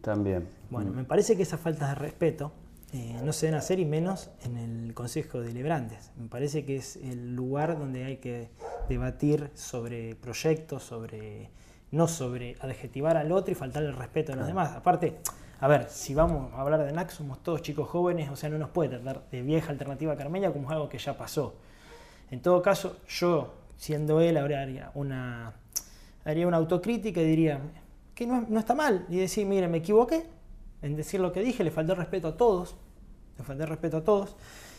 También. 0.00 0.48
Bueno, 0.70 0.90
Mm. 0.92 0.96
me 0.96 1.04
parece 1.04 1.36
que 1.36 1.42
esas 1.42 1.60
faltas 1.60 1.90
de 1.90 1.94
respeto 1.96 2.52
eh, 2.94 3.20
no 3.22 3.32
se 3.32 3.46
deben 3.46 3.58
hacer 3.58 3.80
y 3.80 3.84
menos 3.84 4.30
en 4.44 4.56
el 4.56 4.94
Consejo 4.94 5.40
de 5.40 5.48
Deliberantes. 5.48 6.10
Me 6.16 6.28
parece 6.28 6.64
que 6.64 6.76
es 6.76 6.96
el 6.96 7.34
lugar 7.34 7.78
donde 7.78 8.04
hay 8.04 8.16
que 8.16 8.48
debatir 8.88 9.50
sobre 9.54 10.14
proyectos, 10.14 10.84
sobre 10.84 11.50
no 11.94 12.08
sobre 12.08 12.56
adjetivar 12.60 13.16
al 13.16 13.32
otro 13.32 13.52
y 13.52 13.54
faltarle 13.54 13.88
el 13.90 13.96
respeto 13.96 14.32
a 14.32 14.36
los 14.36 14.46
demás. 14.46 14.72
Aparte, 14.72 15.18
a 15.60 15.68
ver, 15.68 15.88
si 15.88 16.14
vamos 16.14 16.52
a 16.52 16.60
hablar 16.60 16.84
de 16.84 16.92
NAC, 16.92 17.10
somos 17.10 17.42
todos 17.42 17.62
chicos 17.62 17.88
jóvenes, 17.88 18.28
o 18.30 18.36
sea, 18.36 18.50
no 18.50 18.58
nos 18.58 18.70
puede 18.70 18.90
tratar 18.90 19.22
de 19.30 19.42
vieja 19.42 19.70
alternativa 19.70 20.16
carmeña 20.16 20.52
como 20.52 20.70
algo 20.70 20.88
que 20.88 20.98
ya 20.98 21.16
pasó. 21.16 21.54
En 22.30 22.40
todo 22.40 22.60
caso, 22.62 22.96
yo, 23.08 23.54
siendo 23.76 24.20
él, 24.20 24.36
ahora 24.36 24.62
haría 24.62 24.90
una, 24.94 25.52
haría 26.24 26.46
una 26.46 26.56
autocrítica 26.56 27.20
y 27.20 27.26
diría 27.26 27.60
que 28.14 28.26
no, 28.26 28.44
no 28.48 28.58
está 28.58 28.74
mal. 28.74 29.06
Y 29.08 29.18
decir, 29.18 29.46
mire, 29.46 29.68
me 29.68 29.78
equivoqué 29.78 30.24
en 30.82 30.96
decir 30.96 31.20
lo 31.20 31.32
que 31.32 31.40
dije, 31.40 31.62
le 31.64 31.70
falté 31.70 31.94
respeto 31.94 32.28
a 32.28 32.36
todos. 32.36 32.76
Le 33.38 33.44
falté 33.44 33.66
respeto 33.66 33.98
a 33.98 34.04
todos. 34.04 34.36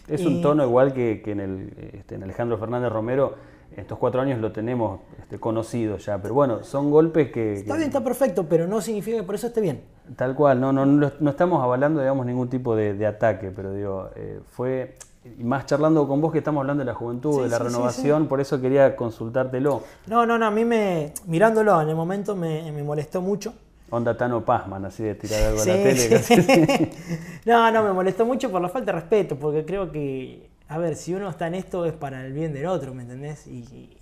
Es 0.07 0.22
Y- 0.22 0.27
un 0.27 0.41
tono 0.41 0.63
igual 0.63 0.93
que, 0.93 1.22
que 1.24 1.31
en, 1.31 1.39
el, 1.39 1.74
este, 1.93 2.15
en 2.15 2.24
Alejandro 2.24 2.57
Fernández 2.57 2.91
Romero, 2.91 3.36
estos 3.77 3.98
cuatro 3.98 4.22
años 4.22 4.39
lo 4.39 4.51
tenemos 4.51 5.00
este, 5.20 5.39
conocido 5.39 5.98
ya, 5.98 6.17
pero 6.22 6.34
bueno, 6.34 6.63
son 6.63 6.89
golpes 6.91 7.32
que... 7.32 7.53
Está 7.53 7.74
que- 7.74 7.77
bien, 7.79 7.89
está 7.89 8.03
perfecto, 8.03 8.46
pero 8.48 8.67
no 8.67 8.82
significa 8.82 9.17
que 9.17 9.24
por 9.24 9.36
eso 9.36 9.48
esté 9.48 9.62
bien. 9.62 9.82
Tal 10.15 10.36
cual, 10.36 10.60
no, 10.62 10.72
no, 10.72 10.86
no, 10.86 11.12
no 11.20 11.29
estamos 11.29 11.63
avalando, 11.63 12.00
digamos, 12.00 12.25
ningún 12.25 12.50
tipo 12.50 12.75
de, 12.75 12.94
de 12.94 13.05
ataque, 13.05 13.51
pero 13.55 13.74
digo, 13.74 14.10
eh, 14.15 14.39
fue, 14.51 14.96
y 15.38 15.44
más 15.44 15.65
charlando 15.65 16.08
con 16.08 16.22
vos 16.22 16.32
que 16.32 16.38
estamos 16.38 16.62
hablando 16.62 16.82
de 16.82 16.86
la 16.86 16.94
juventud, 16.94 17.38
Sí, 17.38 17.44
de 17.44 17.50
la 17.50 17.58
sí, 17.58 17.63
sí, 17.63 17.70
renovación, 17.70 18.27
por 18.27 18.39
eso 18.41 18.62
quería 18.62 18.96
consultártelo. 18.96 19.82
No, 20.08 20.25
no, 20.25 20.38
no, 20.38 20.46
a 20.46 20.51
mí 20.51 20.63
me, 20.63 21.13
mirándolo 21.27 21.82
en 21.82 21.89
el 21.89 21.96
momento 21.96 22.36
me, 22.36 22.72
me 22.72 22.84
molestó 22.84 23.22
mucho. 23.22 23.53
Onda 23.89 24.17
Tano 24.17 24.44
Pazman, 24.44 24.84
así 24.86 25.03
de 25.03 25.13
tirar 25.15 25.44
algo 25.44 25.62
a 25.62 25.65
la 25.65 25.74
tele. 25.74 26.89
no, 27.46 27.72
no, 27.72 27.84
me 27.84 27.94
molestó 27.94 28.25
mucho 28.25 28.51
por 28.51 28.62
la 28.62 28.70
falta 28.70 28.91
de 28.91 29.00
respeto, 29.00 29.36
porque 29.36 29.63
creo 29.65 29.91
que, 29.91 30.50
a 30.67 30.77
ver, 30.77 30.95
si 30.95 31.13
uno 31.13 31.29
está 31.29 31.48
en 31.48 31.55
esto 31.55 31.86
es 31.86 31.93
para 31.93 32.25
el 32.25 32.34
bien 32.34 32.53
del 32.53 32.65
otro, 32.65 32.93
¿me 32.93 33.03
entendés? 33.03 33.48
Y, 33.48 33.60
y 33.60 33.98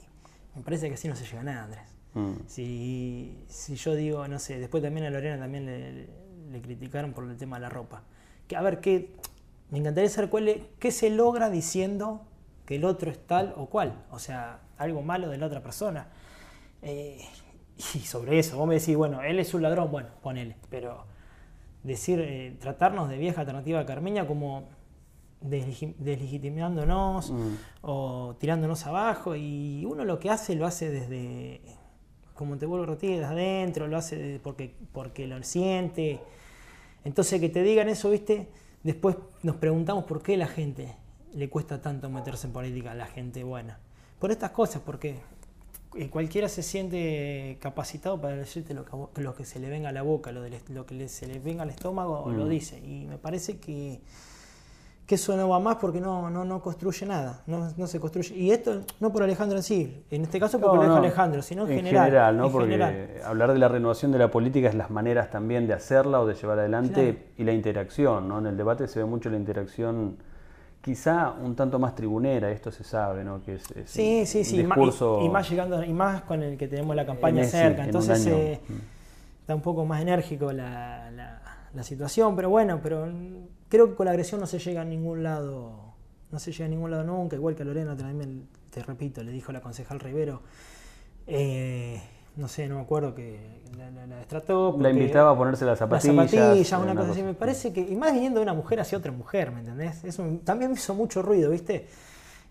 me 0.55 0.61
parece 0.61 0.87
que 0.87 0.95
así 0.95 1.07
no 1.07 1.15
se 1.15 1.25
llega 1.25 1.41
a 1.41 1.43
nada, 1.43 1.63
Andrés. 1.65 1.83
Mm. 2.13 2.33
Si, 2.47 3.43
si 3.47 3.75
yo 3.75 3.95
digo, 3.95 4.27
no 4.27 4.39
sé, 4.39 4.59
después 4.59 4.81
también 4.83 5.05
a 5.05 5.09
Lorena 5.09 5.37
también 5.39 5.65
le, 5.65 6.07
le 6.51 6.61
criticaron 6.61 7.13
por 7.13 7.25
el 7.25 7.35
tema 7.37 7.57
de 7.57 7.61
la 7.63 7.69
ropa. 7.69 8.03
Que, 8.47 8.55
a 8.55 8.61
ver, 8.61 8.79
que, 8.79 9.15
me 9.71 9.79
encantaría 9.79 10.09
saber 10.09 10.29
cuál 10.29 10.47
es- 10.49 10.61
qué 10.79 10.91
se 10.91 11.09
logra 11.09 11.49
diciendo 11.49 12.21
que 12.65 12.75
el 12.75 12.85
otro 12.85 13.09
es 13.11 13.17
tal 13.25 13.53
o 13.57 13.65
cual. 13.67 14.03
O 14.11 14.19
sea, 14.19 14.59
algo 14.77 15.01
malo 15.01 15.29
de 15.29 15.37
la 15.37 15.47
otra 15.47 15.61
persona. 15.63 16.07
Eh, 16.81 17.19
y 17.95 17.99
sobre 17.99 18.39
eso, 18.39 18.57
vos 18.57 18.67
me 18.67 18.75
decís, 18.75 18.95
bueno, 18.95 19.21
él 19.23 19.39
es 19.39 19.53
un 19.53 19.63
ladrón, 19.63 19.91
bueno, 19.91 20.09
ponele. 20.21 20.55
Pero 20.69 21.05
decir, 21.83 22.19
eh, 22.21 22.55
tratarnos 22.59 23.09
de 23.09 23.17
vieja 23.17 23.41
alternativa 23.41 23.85
carmeña 23.85 24.27
como 24.27 24.69
deslegitimándonos 25.43 27.31
Mm. 27.31 27.55
o 27.81 28.35
tirándonos 28.39 28.85
abajo 28.85 29.35
y 29.35 29.85
uno 29.85 30.05
lo 30.05 30.19
que 30.19 30.29
hace 30.29 30.55
lo 30.55 30.65
hace 30.65 30.89
desde, 30.89 31.61
como 32.35 32.57
te 32.57 32.65
vuelvo 32.65 32.83
a 32.83 32.87
repetir, 32.87 33.11
desde 33.19 33.25
adentro, 33.25 33.87
lo 33.87 33.97
hace 33.97 34.39
porque, 34.43 34.73
porque 34.91 35.27
lo 35.27 35.41
siente. 35.43 36.19
Entonces 37.03 37.39
que 37.39 37.49
te 37.49 37.63
digan 37.63 37.89
eso, 37.89 38.09
viste, 38.09 38.47
después 38.83 39.15
nos 39.43 39.57
preguntamos 39.57 40.05
por 40.05 40.21
qué 40.21 40.37
la 40.37 40.47
gente 40.47 40.95
le 41.33 41.49
cuesta 41.49 41.81
tanto 41.81 42.09
meterse 42.09 42.47
en 42.47 42.53
política 42.53 42.91
a 42.91 42.95
la 42.95 43.07
gente 43.07 43.43
buena. 43.43 43.79
Por 44.19 44.31
estas 44.31 44.51
cosas, 44.51 44.81
porque 44.85 45.17
eh, 45.95 46.09
cualquiera 46.09 46.47
se 46.49 46.63
siente 46.63 47.57
capacitado 47.59 48.19
para 48.19 48.35
decirte 48.35 48.73
lo 48.73 48.85
que, 48.85 49.21
lo 49.21 49.35
que 49.35 49.45
se 49.45 49.59
le 49.59 49.69
venga 49.69 49.89
a 49.89 49.91
la 49.91 50.01
boca, 50.01 50.31
lo, 50.31 50.41
del 50.41 50.53
est- 50.53 50.69
lo 50.69 50.85
que 50.85 51.07
se 51.09 51.27
le 51.27 51.39
venga 51.39 51.63
al 51.63 51.69
estómago, 51.69 52.31
lo 52.31 52.45
Mm. 52.45 52.49
dice. 52.49 52.79
Y 52.79 53.05
me 53.05 53.17
parece 53.17 53.57
que, 53.59 53.99
que 55.05 55.15
eso 55.15 55.35
no 55.35 55.49
va 55.49 55.59
más 55.59 55.75
porque 55.77 55.99
no, 55.99 56.29
no, 56.29 56.45
no 56.45 56.61
construye 56.61 57.05
nada, 57.05 57.41
no, 57.45 57.69
no 57.75 57.87
se 57.87 57.99
construye. 57.99 58.35
Y 58.35 58.51
esto 58.51 58.81
no 59.01 59.11
por 59.11 59.21
Alejandro 59.23 59.57
en 59.57 59.63
sí, 59.63 60.05
en 60.09 60.21
este 60.23 60.39
caso 60.39 60.59
porque 60.59 60.77
No, 60.77 60.83
lo 60.83 60.87
dijo 60.89 60.95
Alejandro, 60.97 61.41
sino 61.41 61.67
en, 61.67 61.75
general. 61.83 62.37
¿no? 62.37 62.45
en 62.45 62.51
Porque 62.53 62.71
general. 62.71 63.09
hablar 63.25 63.51
de 63.51 63.59
la 63.59 63.67
renovación 63.67 64.13
de 64.13 64.19
la 64.19 64.31
política 64.31 64.69
es 64.69 64.75
las 64.75 64.89
maneras 64.89 65.29
también 65.29 65.67
de 65.67 65.73
hacerla 65.73 66.21
o 66.21 66.25
de 66.25 66.35
llevar 66.35 66.59
adelante 66.59 67.13
Claro. 67.15 67.27
y 67.37 67.43
la 67.43 67.51
interacción, 67.51 68.27
¿no? 68.29 68.39
En 68.39 68.45
el 68.47 68.55
debate 68.55 68.87
se 68.87 68.99
ve 68.99 69.05
mucho 69.05 69.29
la 69.29 69.35
interacción, 69.35 70.15
quizá 70.81 71.31
un 71.31 71.53
tanto 71.55 71.79
más 71.79 71.95
tribunera, 71.95 72.49
esto 72.51 72.71
se 72.71 72.85
sabe, 72.85 73.25
¿no? 73.25 73.41
Que 73.43 73.55
es, 73.55 73.71
es 73.71 73.89
Sí, 73.89 74.25
sí, 74.25 74.45
sí, 74.45 74.57
discurso... 74.63 75.19
y, 75.21 75.25
y 75.25 75.29
más 75.29 75.49
llegando, 75.49 75.83
y 75.83 75.91
más 75.93 76.21
con 76.23 76.41
el 76.43 76.57
que 76.57 76.69
tenemos 76.69 76.95
la 76.95 77.05
campaña 77.05 77.39
En 77.41 77.45
ese- 77.45 77.57
cerca, 77.57 77.81
en 77.83 77.89
entonces 77.89 78.25
año. 78.25 78.35
eh, 78.35 78.61
Mm. 78.69 78.73
está 79.41 79.55
un 79.55 79.61
poco 79.61 79.83
más 79.85 80.01
enérgico 80.01 80.53
la, 80.53 81.11
la- 81.11 81.41
la 81.73 81.83
situación, 81.83 82.35
pero 82.37 82.49
bueno, 82.49 82.79
pero 82.81 83.05
creo 83.73 83.89
que 83.89 83.95
con 83.95 84.05
la 84.05 84.11
agresión 84.11 84.39
no 84.39 84.45
se 84.45 84.59
llega 84.59 84.81
a 84.81 84.85
ningún 84.85 85.23
lado, 85.23 85.95
no 86.31 86.37
se 86.37 86.51
llega 86.51 86.65
a 86.65 86.67
ningún 86.67 86.91
lado 86.91 87.03
nunca, 87.03 87.35
igual 87.35 87.55
que 87.55 87.63
a 87.63 87.65
Lorena 87.65 87.97
también, 87.97 88.47
te 88.69 88.83
repito, 88.83 89.23
le 89.23 89.31
dijo 89.31 89.51
la 89.51 89.61
concejal 89.61 89.99
Rivero, 89.99 90.41
eh, 91.25 91.99
no 92.35 92.47
sé, 92.47 92.67
no 92.67 92.75
me 92.75 92.81
acuerdo 92.81 93.15
que 93.15 93.63
la, 93.75 93.89
la, 93.89 94.05
la 94.05 94.17
destrató. 94.17 94.77
La 94.79 94.91
invitaba 94.91 95.31
a 95.31 95.35
ponerse 95.35 95.65
las 95.65 95.79
las 95.79 95.89
zapatillas. 96.03 96.71
una 96.73 96.93
cosa 96.93 97.13
así. 97.13 97.23
Me 97.23 97.33
parece 97.33 97.73
que, 97.73 97.81
y 97.81 97.95
más 97.95 98.13
viniendo 98.13 98.41
de 98.41 98.43
una 98.43 98.53
mujer 98.53 98.79
hacia 98.79 98.95
otra 98.95 99.11
mujer, 99.11 99.51
¿me 99.51 99.61
entendés? 99.61 100.03
Eso 100.03 100.23
también 100.43 100.69
me 100.69 100.77
hizo 100.77 100.93
mucho 100.93 101.23
ruido, 101.23 101.49
¿viste? 101.49 101.87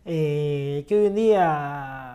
Eh, 0.05 0.85
que 0.89 0.99
hoy 0.99 1.07
en 1.07 1.15
día 1.15 2.12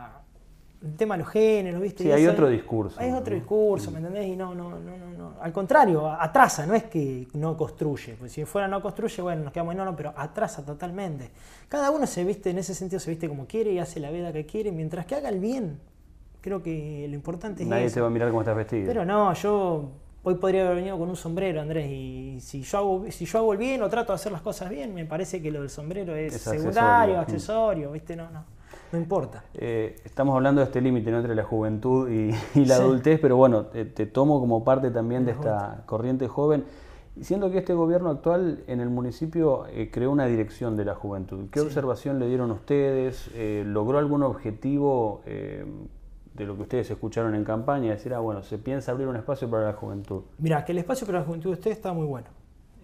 el 0.83 0.95
tema 0.95 1.15
de 1.15 1.23
los 1.23 1.31
géneros, 1.31 1.81
¿viste? 1.81 2.03
Sí, 2.03 2.09
Y 2.09 2.11
hay 2.11 2.23
eso- 2.23 2.33
otro 2.33 2.49
discurso, 2.49 2.99
Hay 2.99 3.11
otro 3.11 3.33
discurso, 3.33 3.89
¿me 3.91 3.97
entendés? 3.97 4.27
Y 4.27 4.35
no, 4.35 4.53
no, 4.53 4.69
no, 4.71 4.97
no, 4.97 5.11
no. 5.17 5.33
Al 5.41 5.51
contrario, 5.51 6.07
atrasa, 6.09 6.65
no 6.67 6.75
es 6.75 6.83
que 6.83 7.27
no 7.33 7.57
construye. 7.57 8.13
Pues 8.13 8.31
si 8.31 8.45
fuera 8.45 8.67
no 8.67 8.81
construye, 8.81 9.21
bueno, 9.21 9.43
nos 9.45 9.53
quedamos 9.53 9.71
en 9.73 9.77
no, 9.79 9.85
no, 9.85 9.95
pero 9.95 10.13
atrasa 10.15 10.63
totalmente. 10.63 11.31
Cada 11.67 11.89
uno 11.91 12.05
se 12.05 12.23
viste, 12.23 12.51
en 12.51 12.59
ese 12.59 12.75
sentido, 12.75 12.99
se 12.99 13.09
viste 13.09 13.27
como 13.27 13.47
quiere 13.47 13.71
y 13.71 13.79
hace 13.79 13.99
la 13.99 14.11
vida 14.11 14.31
que 14.31 14.45
quiere, 14.45 14.71
mientras 14.71 15.05
que 15.07 15.15
haga 15.15 15.29
el 15.29 15.39
bien. 15.39 15.79
Creo 16.41 16.61
que 16.61 17.07
lo 17.09 17.15
importante 17.15 17.63
es 17.63 17.69
Nadie 17.69 17.85
eso. 17.85 17.95
te 17.95 18.01
va 18.01 18.07
a 18.07 18.11
mirar 18.11 18.29
cómo 18.29 18.41
estás 18.41 18.55
vestido. 18.55 18.85
Pero 18.87 19.03
no, 19.03 19.33
yo 19.33 19.89
hoy 20.23 20.35
podría 20.35 20.61
haber 20.65 20.75
venido 20.77 20.97
con 20.99 21.09
un 21.09 21.15
sombrero, 21.15 21.59
Andrés, 21.59 21.87
y 21.89 22.37
si 22.39 22.61
yo 22.61 22.77
hago, 22.77 23.05
si 23.09 23.25
yo 23.25 23.39
hago 23.39 23.51
el 23.53 23.57
bien 23.57 23.81
o 23.81 23.89
trato 23.89 24.11
de 24.13 24.15
hacer 24.15 24.31
las 24.31 24.41
cosas 24.41 24.69
bien, 24.69 24.93
me 24.93 25.05
parece 25.05 25.41
que 25.41 25.49
lo 25.51 25.61
del 25.61 25.69
sombrero 25.69 26.15
es, 26.15 26.35
Es 26.35 26.41
secundario, 26.43 27.19
accesorio. 27.19 27.19
accesorio, 27.19 27.91
¿viste? 27.91 28.15
No, 28.15 28.29
no, 28.29 28.43
no 28.91 28.97
importa. 28.99 29.43
Eh, 29.53 29.95
estamos 30.05 30.35
hablando 30.35 30.61
de 30.61 30.65
este 30.65 30.81
límite 30.81 31.11
¿no? 31.11 31.17
entre 31.17 31.35
la 31.35 31.43
juventud 31.43 32.09
y, 32.09 32.31
y 32.59 32.65
la 32.65 32.75
Sí. 32.75 32.81
adultez, 32.81 33.19
pero 33.21 33.35
bueno, 33.37 33.65
te, 33.65 33.85
te 33.85 34.05
tomo 34.05 34.39
como 34.39 34.63
parte 34.63 34.91
también 34.91 35.25
de 35.25 35.31
esta 35.31 35.83
corriente 35.85 36.27
joven. 36.27 36.63
Siendo 37.19 37.49
que 37.49 37.57
este 37.57 37.73
gobierno 37.73 38.11
actual 38.11 38.63
en 38.67 38.79
el 38.79 38.89
municipio 38.89 39.65
eh, 39.67 39.89
creó 39.91 40.11
una 40.11 40.27
dirección 40.27 40.77
de 40.77 40.85
la 40.85 40.93
juventud. 40.93 41.47
¿Qué 41.51 41.59
Sí. 41.59 41.65
observación 41.65 42.19
le 42.19 42.27
dieron 42.27 42.51
ustedes? 42.51 43.31
Eh, 43.33 43.63
¿Logró 43.65 43.97
algún 43.97 44.21
objetivo 44.23 45.21
de 45.25 46.45
lo 46.45 46.55
que 46.55 46.61
ustedes 46.61 46.91
escucharon 46.91 47.33
en 47.33 47.43
campaña? 47.43 47.91
Decir, 47.91 48.13
ah, 48.13 48.19
bueno, 48.19 48.43
se 48.43 48.59
piensa 48.59 48.91
abrir 48.91 49.07
un 49.07 49.15
espacio 49.15 49.49
para 49.49 49.63
la 49.65 49.73
juventud. 49.73 50.21
Mira, 50.37 50.63
que 50.63 50.73
el 50.73 50.77
espacio 50.77 51.07
para 51.07 51.19
la 51.19 51.25
juventud 51.25 51.49
de 51.49 51.53
usted 51.55 51.71
está 51.71 51.91
muy 51.91 52.05
bueno. 52.05 52.27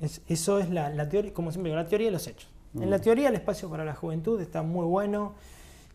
Es- 0.01 0.21
eso 0.27 0.57
es 0.57 0.69
la, 0.71 0.89
la 0.89 1.07
teoría, 1.07 1.31
como 1.31 1.51
siempre 1.51 1.69
digo, 1.71 1.81
la 1.81 1.87
teoría 1.87 2.07
de 2.07 2.13
los 2.13 2.25
hechos. 2.27 2.49
En 2.75 2.89
la 2.89 2.97
teoría 2.97 3.29
el 3.29 3.35
espacio 3.35 3.69
para 3.69 3.85
la 3.85 3.93
juventud 3.93 4.41
está 4.41 4.63
muy 4.63 4.87
bueno, 4.87 5.33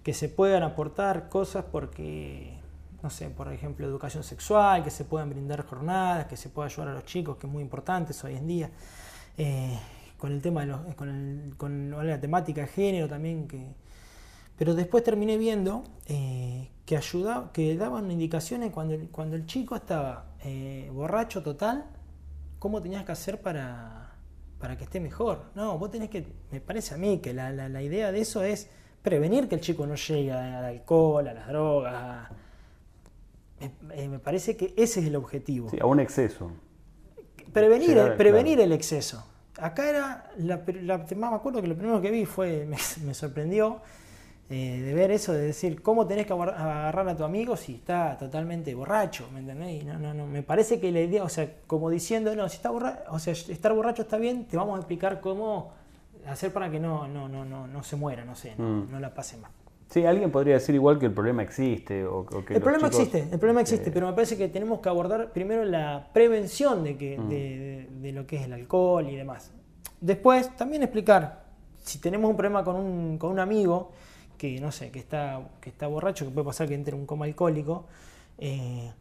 que 0.02 0.14
se 0.14 0.28
puedan 0.28 0.62
aportar 0.62 1.28
cosas 1.28 1.64
porque, 1.70 2.58
no 3.02 3.10
sé, 3.10 3.28
por 3.30 3.52
ejemplo, 3.52 3.86
educación 3.86 4.22
sexual, 4.24 4.82
que 4.84 4.90
se 4.90 5.04
puedan 5.04 5.30
brindar 5.30 5.64
jornadas, 5.66 6.26
que 6.26 6.36
se 6.36 6.48
pueda 6.48 6.66
ayudar 6.66 6.88
a 6.88 6.94
los 6.94 7.04
chicos, 7.04 7.36
que 7.36 7.46
es 7.46 7.52
muy 7.52 7.62
importante 7.62 8.14
hoy 8.24 8.36
en 8.36 8.46
día. 8.46 8.70
Eh, 9.36 9.78
con 10.18 10.32
el 10.32 10.42
tema 10.42 10.62
de 10.62 10.66
los, 10.68 10.94
con, 10.96 11.08
el- 11.08 11.56
con 11.56 11.90
la 12.06 12.20
temática 12.20 12.62
de 12.62 12.66
género 12.68 13.08
también 13.08 13.46
que, 13.46 13.74
pero 14.56 14.74
después 14.74 15.04
terminé 15.04 15.36
viendo 15.38 15.84
eh, 16.06 16.70
que 16.84 16.96
ayudaba, 16.96 17.52
que 17.52 17.76
daban 17.76 18.10
indicaciones 18.10 18.72
cuando 18.72 18.94
el, 18.94 19.08
cuando 19.10 19.36
el 19.36 19.46
chico 19.46 19.76
estaba 19.76 20.26
eh, 20.42 20.90
borracho 20.92 21.42
total, 21.42 21.84
cómo 22.58 22.82
tenías 22.82 23.04
que 23.04 23.12
hacer 23.12 23.40
para, 23.40 24.14
para 24.58 24.76
que 24.76 24.84
esté 24.84 24.98
mejor. 25.00 25.44
No, 25.54 25.78
vos 25.78 25.90
tenés 25.90 26.10
que, 26.10 26.26
me 26.50 26.60
parece 26.60 26.94
a 26.94 26.98
mí 26.98 27.18
que 27.20 27.32
la- 27.32 27.52
la 27.52 27.82
idea 27.82 28.10
de 28.10 28.20
eso 28.20 28.42
es 28.42 28.68
prevenir 29.02 29.48
que 29.48 29.54
el 29.56 29.60
chico 29.60 29.86
no 29.86 29.94
llegue 29.94 30.32
al 30.32 30.64
alcohol, 30.64 31.28
a 31.28 31.34
las 31.34 31.48
drogas, 31.48 31.94
a- 31.94 32.30
me, 33.60 33.94
eh, 34.04 34.08
me 34.08 34.18
parece 34.18 34.56
que 34.56 34.72
ese 34.76 35.00
es 35.00 35.06
el 35.06 35.16
objetivo. 35.16 35.68
Sí, 35.70 35.78
a 35.80 35.86
un 35.86 36.00
exceso. 36.00 36.50
prevenir 37.52 37.90
Llegar, 37.90 38.12
el, 38.12 38.16
prevenir 38.16 38.56
claro. 38.56 38.66
el 38.66 38.72
exceso. 38.72 39.24
Acá 39.60 39.88
era, 39.90 40.30
la, 40.38 40.62
la- 40.82 40.98
más 41.16 41.30
me 41.30 41.36
acuerdo 41.36 41.60
que 41.60 41.68
lo 41.68 41.74
primero 41.76 42.00
que 42.00 42.10
vi 42.10 42.24
fue, 42.24 42.66
me, 42.68 42.76
me 43.04 43.14
sorprendió 43.14 43.80
eh, 44.50 44.80
de 44.82 44.94
ver 44.94 45.10
eso, 45.10 45.32
de 45.32 45.40
decir, 45.42 45.82
¿cómo 45.82 46.06
tenés 46.06 46.26
que 46.26 46.32
agar- 46.32 46.50
agarrar 46.54 47.08
a 47.08 47.16
tu 47.16 47.24
amigo 47.24 47.56
si 47.56 47.74
está 47.74 48.16
totalmente 48.16 48.74
borracho? 48.74 49.28
¿Me 49.32 49.40
entendés? 49.40 49.82
Y 49.82 49.84
no, 49.84 49.98
no, 49.98 50.14
no, 50.14 50.26
me 50.26 50.42
parece 50.42 50.78
que 50.80 50.92
la 50.92 51.00
idea, 51.00 51.24
o 51.24 51.28
sea, 51.28 51.50
como 51.66 51.90
diciendo, 51.90 52.34
no, 52.36 52.48
si 52.48 52.56
está 52.56 52.70
borracho, 52.70 53.02
o 53.10 53.18
sea, 53.18 53.32
estar 53.32 53.72
borracho 53.74 54.02
está 54.02 54.18
bien, 54.18 54.44
te 54.46 54.56
vamos 54.56 54.76
a 54.76 54.78
explicar 54.78 55.20
cómo 55.20 55.72
hacer 56.32 56.52
para 56.52 56.70
que 56.70 56.78
no, 56.80 57.08
no, 57.08 57.28
no, 57.28 57.44
no, 57.44 57.66
no 57.66 57.82
se 57.82 57.96
muera, 57.96 58.24
no 58.24 58.34
sé, 58.34 58.54
no, 58.58 58.64
Mm. 58.64 58.90
no 58.92 59.00
la 59.00 59.14
pase 59.14 59.36
mal. 59.36 59.50
Sí, 59.90 60.04
alguien 60.04 60.30
podría 60.30 60.54
decir 60.54 60.74
igual 60.74 60.98
que 60.98 61.06
el 61.06 61.12
problema 61.12 61.42
existe. 61.42 62.04
O, 62.04 62.18
o 62.20 62.44
que 62.44 62.54
El 62.54 62.60
problema 62.60 62.90
chicos, 62.90 63.06
existe, 63.06 63.32
el 63.32 63.38
problema 63.38 63.60
existe, 63.62 63.88
eh, 63.88 63.92
pero 63.92 64.06
me 64.06 64.12
parece 64.12 64.36
que 64.36 64.48
tenemos 64.48 64.80
que 64.80 64.88
abordar 64.90 65.32
primero 65.32 65.64
la 65.64 66.08
prevención 66.12 66.84
de, 66.84 66.96
que, 66.98 67.18
Mm. 67.18 67.28
de, 67.28 67.36
de- 67.36 67.88
de 68.02 68.12
lo 68.12 68.26
que 68.26 68.36
es 68.36 68.42
el 68.42 68.52
alcohol 68.52 69.08
y 69.08 69.16
demás. 69.16 69.50
Después, 70.00 70.54
también 70.56 70.82
explicar, 70.82 71.44
si 71.82 71.98
tenemos 72.00 72.30
un 72.30 72.36
problema 72.36 72.62
con 72.64 72.76
un, 72.76 73.16
con 73.18 73.30
un 73.30 73.38
amigo 73.38 73.92
que, 74.36 74.60
no 74.60 74.70
sé, 74.72 74.90
que 74.90 74.98
está, 74.98 75.40
que 75.60 75.70
está 75.70 75.86
borracho, 75.86 76.26
que 76.26 76.30
puede 76.32 76.44
pasar 76.44 76.68
que 76.68 76.74
entre 76.74 76.94
en 76.94 77.00
un 77.00 77.06
coma 77.06 77.24
alcohólico, 77.24 77.86
eh, 78.36 78.92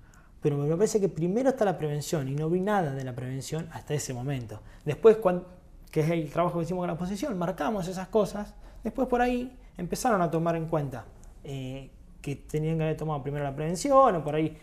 pero 0.41 0.57
me 0.57 0.73
parece 0.75 0.99
que 1.01 1.09
primero 1.09 1.49
está 1.49 1.65
la 1.65 1.77
prevención 1.77 2.27
y 2.29 2.35
no 2.35 2.49
vi 2.49 2.61
nada 2.61 2.93
de 2.95 3.03
la 3.03 3.13
prevención 3.13 3.67
hasta 3.73 3.93
ese 3.93 4.13
momento. 4.13 4.61
Después, 4.85 5.17
cuan- 5.17 5.43
que 5.91 6.01
es 6.01 6.09
el 6.09 6.29
trabajo 6.29 6.59
que 6.59 6.65
hicimos 6.65 6.81
con 6.81 6.87
la 6.87 6.93
oposición, 6.93 7.37
marcamos 7.37 7.87
esas 7.87 8.07
cosas, 8.07 8.53
después 8.83 9.07
por 9.07 9.21
ahí 9.21 9.55
empezaron 9.77 10.21
a 10.21 10.29
tomar 10.29 10.55
en 10.55 10.67
cuenta 10.67 11.05
eh, 11.43 11.89
que 12.21 12.35
tenían 12.35 12.77
que 12.77 12.83
haber 12.83 12.97
tomado 12.97 13.21
primero 13.23 13.43
la 13.43 13.55
prevención 13.55 14.15
o 14.15 14.23
por 14.23 14.35
ahí 14.35 14.57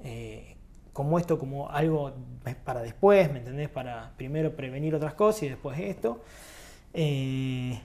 eh, 0.00 0.56
como 0.92 1.18
esto 1.18 1.38
como 1.38 1.68
algo 1.68 2.12
para 2.64 2.80
después, 2.80 3.30
¿me 3.30 3.40
entendés? 3.40 3.68
Para 3.68 4.12
primero 4.16 4.56
prevenir 4.56 4.94
otras 4.94 5.14
cosas 5.14 5.42
y 5.44 5.48
después 5.50 5.78
esto. 5.78 6.22
Eh, 6.94 7.78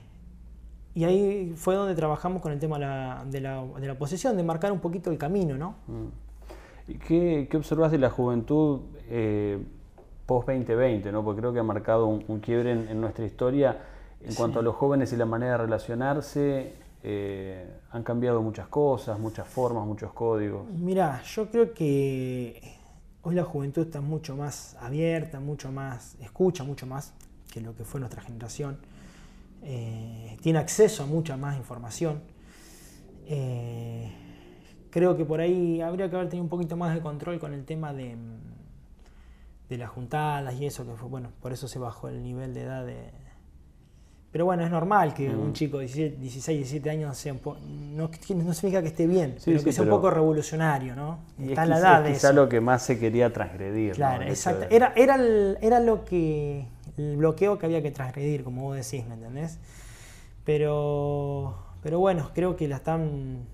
y 0.94 1.04
ahí 1.04 1.52
fue 1.56 1.74
donde 1.74 1.94
trabajamos 1.94 2.40
con 2.40 2.52
el 2.52 2.58
tema 2.58 2.78
de 2.78 2.86
la, 2.86 3.24
de 3.28 3.40
la, 3.40 3.64
de 3.64 3.86
la 3.86 3.98
posesión, 3.98 4.36
de 4.36 4.42
marcar 4.42 4.72
un 4.72 4.80
poquito 4.80 5.10
el 5.10 5.18
camino, 5.18 5.56
¿no? 5.56 5.76
Mm. 5.86 6.06
¿Y 6.88 6.94
qué, 6.94 7.48
qué 7.50 7.56
observas 7.56 7.92
de 7.92 7.98
la 7.98 8.10
juventud 8.10 8.80
post-2020? 10.32 11.12
¿no? 11.12 11.24
Porque 11.24 11.40
creo 11.40 11.52
que 11.52 11.58
ha 11.60 11.62
marcado 11.64 12.06
un, 12.06 12.24
un 12.28 12.40
quiebre 12.40 12.72
en, 12.72 12.88
en 12.88 13.00
nuestra 13.00 13.24
historia 13.24 13.78
en 14.24 14.34
cuanto 14.34 14.60
a 14.60 14.62
los 14.62 14.74
jóvenes 14.76 15.12
y 15.12 15.16
la 15.16 15.26
manera 15.26 15.52
de 15.52 15.58
relacionarse. 15.58 16.74
eh, 17.04 17.66
han 17.90 18.02
cambiado 18.04 18.40
muchas 18.42 18.68
cosas, 18.68 19.18
muchas 19.18 19.46
formas, 19.48 19.84
muchos 19.86 20.12
códigos. 20.12 20.66
Mira, 20.70 21.20
yo 21.24 21.50
creo 21.50 21.74
que 21.74 22.76
hoy 23.22 23.34
la 23.34 23.44
juventud 23.44 23.82
está 23.82 24.00
mucho 24.00 24.36
más 24.36 24.76
abierta, 24.80 25.40
mucho 25.40 25.72
más, 25.72 26.16
escucha 26.20 26.64
mucho 26.64 26.86
más 26.86 27.12
que 27.52 27.60
lo 27.60 27.74
que 27.74 27.84
fue 27.84 28.00
nuestra 28.00 28.22
generación. 28.22 28.78
Eh, 29.64 30.36
tiene 30.42 30.58
acceso 30.60 31.02
a 31.02 31.06
mucha 31.06 31.36
más 31.36 31.56
información. 31.56 32.20
Eh, 33.26 34.10
creo 34.90 35.16
que 35.16 35.24
por 35.24 35.40
ahí 35.40 35.80
habría 35.80 36.08
que 36.08 36.16
haber 36.16 36.28
tenido 36.28 36.44
un 36.44 36.50
poquito 36.50 36.76
más 36.76 36.94
de 36.94 37.00
control 37.00 37.38
con 37.38 37.52
el 37.52 37.64
tema 37.64 37.92
de, 37.92 38.16
de 39.72 39.78
las 39.78 39.90
juntadas 39.90 40.54
y 40.54 40.66
eso, 40.66 40.84
que 40.86 40.92
fue, 40.92 41.08
bueno, 41.08 41.30
por 41.40 41.52
eso 41.52 41.66
se 41.68 41.78
bajó 41.78 42.08
el 42.08 42.22
nivel 42.22 42.52
de 42.54 42.62
edad 42.62 42.84
de... 42.84 43.10
Pero 44.30 44.46
bueno, 44.46 44.64
es 44.64 44.70
normal 44.70 45.12
que 45.12 45.28
Mm. 45.28 45.40
un 45.40 45.52
chico 45.52 45.78
de 45.78 45.84
17, 45.84 46.16
16, 46.16 46.58
17 46.58 46.90
años 46.90 47.18
sea 47.18 47.32
un 47.34 47.38
po- 47.40 47.56
no, 47.60 48.08
no 48.08 48.54
significa 48.54 48.80
que 48.80 48.88
esté 48.88 49.06
bien, 49.06 49.34
Sí, 49.36 49.42
pero 49.46 49.58
sí, 49.58 49.64
que 49.66 49.72
sea 49.72 49.82
pero- 49.84 49.94
un 49.94 50.00
poco 50.00 50.10
revolucionario, 50.10 50.96
¿no? 50.96 51.18
Y 51.38 51.50
Está 51.50 51.64
es 51.64 51.68
la 51.68 51.78
edad 51.78 51.98
es 52.00 52.06
de 52.08 52.12
quizá 52.14 52.28
eso. 52.28 52.36
lo 52.36 52.48
que 52.48 52.60
más 52.62 52.82
se 52.82 52.98
quería 52.98 53.30
transgredir. 53.32 53.90
¿no? 53.90 53.96
Claro, 53.96 54.22
hecho 54.22 54.32
exacto. 54.32 54.68
de- 54.68 54.74
Era, 54.76 54.92
era, 54.96 55.16
el- 55.16 55.58
era 55.60 55.80
lo 55.80 56.04
que. 56.06 56.66
el 56.96 57.16
bloqueo 57.18 57.58
que 57.58 57.66
había 57.66 57.82
que 57.82 57.90
transgredir, 57.90 58.42
como 58.44 58.62
vos 58.62 58.76
decís, 58.76 59.06
¿me 59.06 59.14
entendés? 59.14 59.58
Pero. 60.44 61.56
Pero 61.82 61.98
bueno, 61.98 62.30
creo 62.34 62.56
que 62.56 62.68
la 62.68 62.76
están. 62.76 63.46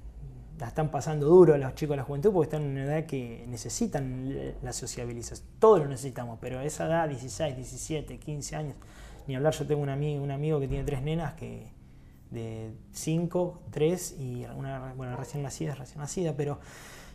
La 0.59 0.68
están 0.68 0.90
pasando 0.90 1.27
duro 1.27 1.57
los 1.57 1.75
chicos 1.75 1.90
de 1.94 1.99
la 1.99 2.03
juventud 2.03 2.33
porque 2.33 2.47
están 2.47 2.62
en 2.64 2.73
una 2.73 2.85
edad 2.85 3.07
que 3.07 3.44
necesitan 3.49 4.35
la 4.62 4.73
sociabilización. 4.73 5.49
Todos 5.61 5.79
lo 5.81 5.87
necesitamos, 5.87 6.38
pero 6.40 6.59
a 6.59 6.64
esa 6.64 6.87
edad, 6.87 7.09
16, 7.09 7.55
17, 7.57 8.18
15 8.18 8.57
años, 8.57 8.75
ni 9.29 9.37
hablar, 9.37 9.53
yo 9.55 9.66
tengo 9.66 9.83
un 9.83 9.88
amigo, 9.88 10.23
un 10.23 10.31
amigo 10.33 10.59
que 10.59 10.66
tiene 10.66 10.83
tres 10.85 11.03
nenas 11.03 11.35
que 11.35 11.68
de 12.31 12.73
5, 12.92 13.62
3 13.71 14.16
y 14.18 14.44
una 14.57 14.92
bueno, 14.94 15.16
recién 15.16 15.42
nacida, 15.42 15.75
recién 15.75 16.01
nacida, 16.01 16.35
pero 16.37 16.59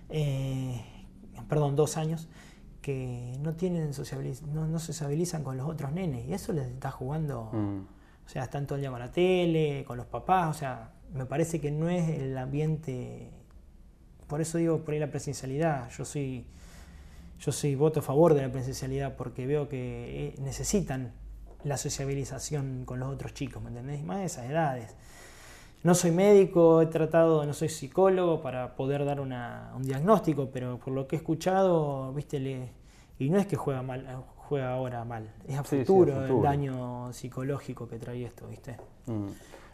eh, 0.10 0.82
perdón, 1.49 1.75
dos 1.75 1.97
años, 1.97 2.27
que 2.82 3.38
no 3.41 3.53
tienen 3.53 3.91
sociabiliz- 3.93 4.41
no, 4.41 4.67
no 4.67 4.79
sociabilizan 4.79 5.43
con 5.43 5.58
los 5.58 5.67
otros 5.69 5.91
nenes, 5.91 6.25
y 6.27 6.34
eso 6.34 6.51
les 6.53 6.67
está 6.67 6.91
jugando, 6.91 7.49
Mm. 7.53 7.79
o 8.25 8.29
sea, 8.29 8.43
están 8.43 8.65
todo 8.67 8.75
el 8.75 8.82
día 8.82 8.89
con 8.91 8.99
la 8.99 9.12
tele, 9.12 9.84
con 9.88 9.97
los 9.97 10.06
papás, 10.06 10.56
o 10.56 10.60
sea, 10.60 10.91
me 11.13 11.26
parece 11.26 11.60
que 11.62 11.71
no 11.71 11.89
es 11.89 12.10
el 12.10 12.38
ambiente, 12.38 13.30
por 14.28 14.41
eso 14.41 14.58
digo 14.58 14.80
por 14.80 14.93
ahí 14.93 14.99
la 14.99 15.12
presencialidad, 15.12 15.89
yo 15.91 16.06
soy, 16.06 16.45
yo 17.39 17.52
soy 17.52 17.76
voto 17.76 17.99
a 17.99 18.04
favor 18.04 18.34
de 18.34 18.41
la 18.41 18.52
presencialidad 18.52 19.15
porque 19.15 19.45
veo 19.45 19.67
que 19.69 20.28
eh, 20.30 20.36
necesitan 20.41 21.12
la 21.63 21.78
sociabilización 21.78 22.84
con 22.86 22.99
los 22.99 23.10
otros 23.13 23.34
chicos, 23.34 23.62
¿me 23.62 23.69
entendés? 23.69 24.04
Más 24.04 24.19
de 24.19 24.26
esas 24.26 24.49
edades. 24.49 24.95
No 25.84 25.95
soy 25.95 26.12
médico, 26.12 26.82
he 26.82 26.86
tratado, 26.88 27.45
no 27.45 27.54
soy 27.54 27.69
psicólogo 27.69 28.41
para 28.41 28.76
poder 28.76 29.04
dar 29.06 29.19
una- 29.19 29.71
un 29.76 29.84
diagnóstico, 29.84 30.49
pero 30.52 30.78
por 30.80 30.93
lo 30.93 31.08
que 31.08 31.15
he 31.15 31.19
escuchado, 31.19 32.12
viste, 32.13 32.39
le, 32.39 32.69
y 33.19 33.30
no 33.30 33.38
es 33.38 33.47
que 33.47 33.56
juega 33.58 33.82
mal, 33.82 34.23
juega 34.38 34.73
ahora 34.73 35.04
mal, 35.06 35.30
es 35.47 35.58
a 35.58 35.63
Sí, 35.63 35.69
sí, 35.78 35.82
a 35.82 35.86
futuro, 35.86 36.26
el 36.26 36.41
daño 36.41 37.12
psicológico 37.13 37.88
que 37.88 37.97
trae 37.99 38.23
esto, 38.26 38.47
viste. 38.47 38.78
Mm. 39.08 39.28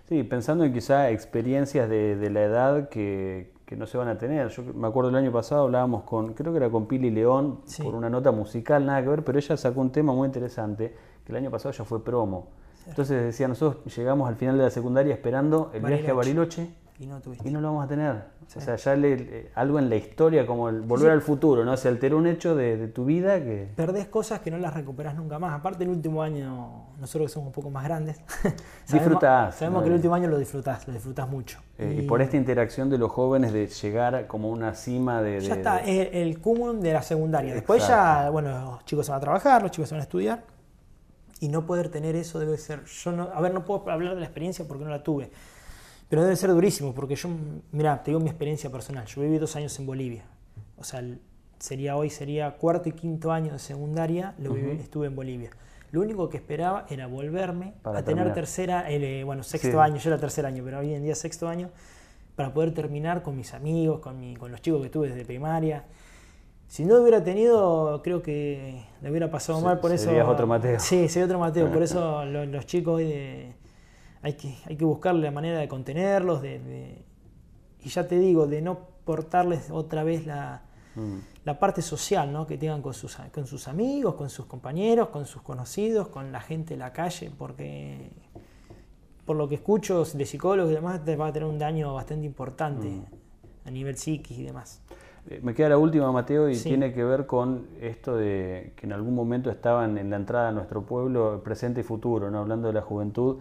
Sí, 0.09 0.23
pensando 0.23 0.63
en 0.63 0.73
quizá 0.73 1.11
experiencias 1.11 1.87
de, 1.87 2.15
de 2.15 2.29
la 2.31 2.41
edad 2.43 2.89
que, 2.89 3.51
que 3.65 3.75
no 3.75 3.85
se 3.85 3.97
van 3.97 4.07
a 4.07 4.17
tener. 4.17 4.49
Yo 4.49 4.63
me 4.73 4.87
acuerdo 4.87 5.11
el 5.11 5.15
año 5.15 5.31
pasado 5.31 5.63
hablábamos 5.63 6.03
con, 6.03 6.33
creo 6.33 6.51
que 6.51 6.57
era 6.57 6.69
con 6.69 6.87
Pili 6.87 7.11
León, 7.11 7.59
Sí. 7.65 7.83
por 7.83 7.93
una 7.93 8.09
nota 8.09 8.31
musical, 8.31 8.85
nada 8.85 9.03
que 9.03 9.09
ver, 9.09 9.23
pero 9.23 9.37
ella 9.37 9.55
sacó 9.55 9.81
un 9.81 9.91
tema 9.91 10.11
muy 10.13 10.25
interesante, 10.25 10.95
que 11.23 11.31
el 11.31 11.37
año 11.37 11.51
pasado 11.51 11.71
ya 11.73 11.83
fue 11.85 12.03
promo. 12.03 12.47
Entonces 12.87 13.21
decía, 13.21 13.47
nosotros 13.47 13.95
llegamos 13.95 14.27
al 14.27 14.35
final 14.35 14.57
de 14.57 14.63
la 14.63 14.69
secundaria 14.71 15.13
esperando 15.13 15.69
el 15.75 15.81
viaje 15.83 16.09
a 16.09 16.13
Bariloche. 16.15 16.69
Y 17.01 17.07
no 17.07 17.21
tuviste. 17.21 17.47
y 17.47 17.51
no 17.53 17.61
lo 17.61 17.69
vamos 17.69 17.85
a 17.85 17.87
tener. 17.87 18.15
Sí. 18.47 18.59
O 18.59 18.61
sea, 18.61 18.75
ya 18.75 18.93
le- 18.95 19.15
le- 19.17 19.51
algo 19.55 19.79
en 19.79 19.89
la 19.89 19.95
historia, 19.95 20.45
como 20.45 20.67
el 20.67 20.81
volver 20.81 21.07
Sí. 21.07 21.13
al 21.13 21.21
futuro, 21.21 21.63
¿no? 21.63 21.77
Se 21.77 21.87
alteró 21.87 22.17
un 22.17 22.27
hecho 22.27 22.55
de, 22.55 22.75
de 22.75 22.87
tu 22.89 23.05
vida 23.05 23.39
que... 23.41 23.69
Perdés 23.73 24.07
cosas 24.07 24.41
que 24.41 24.51
no 24.51 24.57
las 24.57 24.73
recuperás 24.73 25.15
nunca 25.15 25.39
más. 25.39 25.53
Aparte, 25.57 25.85
el 25.85 25.91
último 25.91 26.21
año, 26.21 26.87
nosotros 26.99 27.29
que 27.29 27.33
somos 27.35 27.47
un 27.47 27.53
poco 27.53 27.69
más 27.69 27.85
grandes, 27.85 28.19
Disfrutás, 28.91 29.55
Sabemos 29.55 29.77
¿no? 29.79 29.83
que 29.83 29.89
el 29.89 29.95
último 29.95 30.13
año 30.15 30.27
lo 30.27 30.37
disfrutás, 30.37 30.85
lo 30.87 30.93
disfrutás 30.93 31.29
mucho. 31.29 31.59
eh, 31.77 31.99
y 31.99 32.05
por 32.05 32.21
esta 32.21 32.35
interacción 32.35 32.89
de 32.89 32.97
los 32.97 33.11
jóvenes 33.11 33.53
de 33.53 33.67
llegar 33.67 34.27
como 34.27 34.49
una 34.49 34.73
cima 34.75 35.21
de... 35.21 35.39
Ya 35.39 35.55
está, 35.55 35.79
es 35.79 36.09
el 36.11 36.39
cúmulo 36.41 36.73
de 36.73 36.91
la 36.91 37.01
secundaria. 37.01 37.53
Después 37.53 37.87
ya, 37.87 38.29
bueno, 38.29 38.71
los 38.71 38.85
chicos 38.85 39.05
se 39.05 39.13
van 39.13 39.19
a 39.19 39.21
trabajar, 39.21 39.61
los 39.61 39.71
chicos 39.71 39.87
se 39.87 39.95
van 39.95 40.01
a 40.01 40.03
estudiar. 40.03 40.43
Y 41.39 41.47
no 41.47 41.65
poder 41.65 41.87
tener 41.87 42.17
eso 42.17 42.39
debe 42.39 42.57
ser. 42.57 42.83
Yo 42.83 43.13
no, 43.13 43.29
a 43.33 43.39
ver, 43.39 43.53
no 43.53 43.63
puedo 43.63 43.89
hablar 43.89 44.15
de 44.15 44.19
la 44.19 44.25
experiencia 44.25 44.65
porque 44.67 44.83
no 44.83 44.89
la 44.89 45.01
tuve. 45.01 45.31
Pero 46.09 46.23
debe 46.23 46.35
ser 46.35 46.49
durísimo 46.51 46.93
porque 46.93 47.15
yo, 47.15 47.29
mira, 47.71 48.01
te 48.03 48.11
digo 48.11 48.19
mi 48.19 48.29
experiencia 48.29 48.69
personal. 48.71 49.05
Yo 49.05 49.21
viví 49.21 49.37
dos 49.37 49.55
años 49.55 49.77
en 49.79 49.85
Bolivia. 49.85 50.23
O 50.77 50.83
sea, 50.83 50.99
el- 50.99 51.19
sería 51.59 51.95
hoy, 51.95 52.09
sería 52.09 52.51
cuarto 52.57 52.89
y 52.89 52.93
quinto 52.93 53.31
año 53.31 53.53
de 53.53 53.59
secundaria, 53.59 54.33
lo 54.39 54.53
viví- 54.55 54.73
Ujú. 54.73 54.81
estuve 54.81 55.07
en 55.07 55.15
Bolivia. 55.15 55.51
Lo 55.91 56.01
único 56.01 56.29
que 56.29 56.37
esperaba 56.37 56.85
era 56.89 57.07
volverme 57.07 57.73
Para 57.81 57.99
a 57.99 58.03
tener 58.03 58.17
terminar. 58.25 58.33
tercera, 58.35 58.89
eh, 58.91 59.23
bueno, 59.23 59.43
sexto 59.43 59.71
Sí. 59.71 59.77
año, 59.77 59.97
yo 59.97 60.09
era 60.09 60.19
tercer 60.19 60.45
año, 60.45 60.63
pero 60.63 60.79
hoy 60.79 60.93
en 60.93 61.03
día 61.03 61.15
sexto 61.15 61.47
año, 61.47 61.69
para 62.35 62.53
poder 62.53 62.73
terminar 62.73 63.21
con 63.21 63.35
mis 63.35 63.53
amigos, 63.53 63.99
con, 63.99 64.19
mi- 64.19 64.35
con 64.35 64.51
los 64.51 64.61
chicos 64.61 64.81
que 64.81 64.89
tuve 64.89 65.09
desde 65.09 65.25
primaria. 65.25 65.83
Si 66.67 66.85
no 66.85 66.95
lo 66.95 67.01
hubiera 67.01 67.23
tenido, 67.23 68.01
creo 68.03 68.21
que 68.21 68.85
le 69.01 69.09
hubiera 69.09 69.29
pasado 69.29 69.59
Se- 69.59 69.65
mal, 69.65 69.79
por 69.79 69.91
eso... 69.91 70.05
serías 70.05 70.27
otro 70.27 70.47
Mateo. 70.47 70.79
Sí, 70.79 71.09
sería 71.09 71.25
otro 71.25 71.39
Mateo, 71.39 71.71
por 71.71 71.81
eso 71.83 72.23
lo- 72.25 72.45
los 72.45 72.65
chicos 72.65 72.95
hoy 72.95 73.05
de- 73.05 73.53
hay, 74.21 74.33
que, 74.33 74.55
hay 74.65 74.75
que 74.75 74.85
buscarle 74.85 75.21
la 75.21 75.31
manera 75.31 75.59
de 75.59 75.67
contenerlos, 75.67 76.41
de, 76.41 76.59
de- 76.59 77.03
y 77.83 77.89
ya 77.89 78.07
te 78.07 78.19
digo, 78.19 78.47
de 78.47 78.61
no 78.61 78.79
portarles 79.05 79.69
otra 79.71 80.03
vez 80.03 80.25
la, 80.25 80.61
Mm. 80.95 81.19
la 81.45 81.59
parte 81.59 81.81
social 81.83 82.33
¿no? 82.33 82.47
que 82.47 82.57
tengan 82.57 82.81
con 82.81 82.93
sus, 82.95 83.15
con 83.33 83.45
sus 83.45 83.67
amigos, 83.67 84.15
con 84.15 84.27
sus 84.29 84.47
compañeros, 84.47 85.09
con 85.09 85.25
sus 85.27 85.43
conocidos, 85.43 86.07
con 86.07 86.31
la 86.31 86.41
gente 86.41 86.73
de 86.73 86.79
la 86.79 86.91
calle, 86.91 87.31
porque 87.37 88.09
por 89.25 89.35
lo 89.37 89.47
que 89.47 89.55
escucho 89.55 90.03
de 90.03 90.25
psicólogos 90.25 90.71
y 90.71 90.75
demás, 90.75 91.05
te 91.05 91.15
va 91.15 91.27
a 91.27 91.31
tener 91.33 91.47
un 91.47 91.59
daño 91.59 91.93
bastante 91.93 92.25
importante 92.25 92.87
Mm. 92.87 93.67
a 93.67 93.71
nivel 93.71 93.95
psiquis 93.97 94.39
y 94.39 94.43
demás. 94.43 94.81
Eh, 95.29 95.39
Me 95.43 95.53
queda 95.53 95.69
la 95.69 95.77
última, 95.77 96.11
Mateo, 96.11 96.49
y 96.49 96.55
Sí. 96.55 96.69
tiene 96.69 96.91
que 96.91 97.03
ver 97.03 97.27
con 97.27 97.67
esto 97.79 98.15
de 98.17 98.73
que 98.75 98.87
en 98.87 98.93
algún 98.93 99.13
momento 99.13 99.51
estaban 99.51 99.97
en 99.99 100.09
la 100.09 100.15
entrada 100.15 100.49
a 100.49 100.51
nuestro 100.51 100.81
pueblo 100.81 101.41
presente 101.43 101.81
y 101.81 101.83
futuro, 101.83 102.31
¿no? 102.31 102.39
hablando 102.39 102.67
de 102.67 102.73
la 102.73 102.81
juventud. 102.81 103.37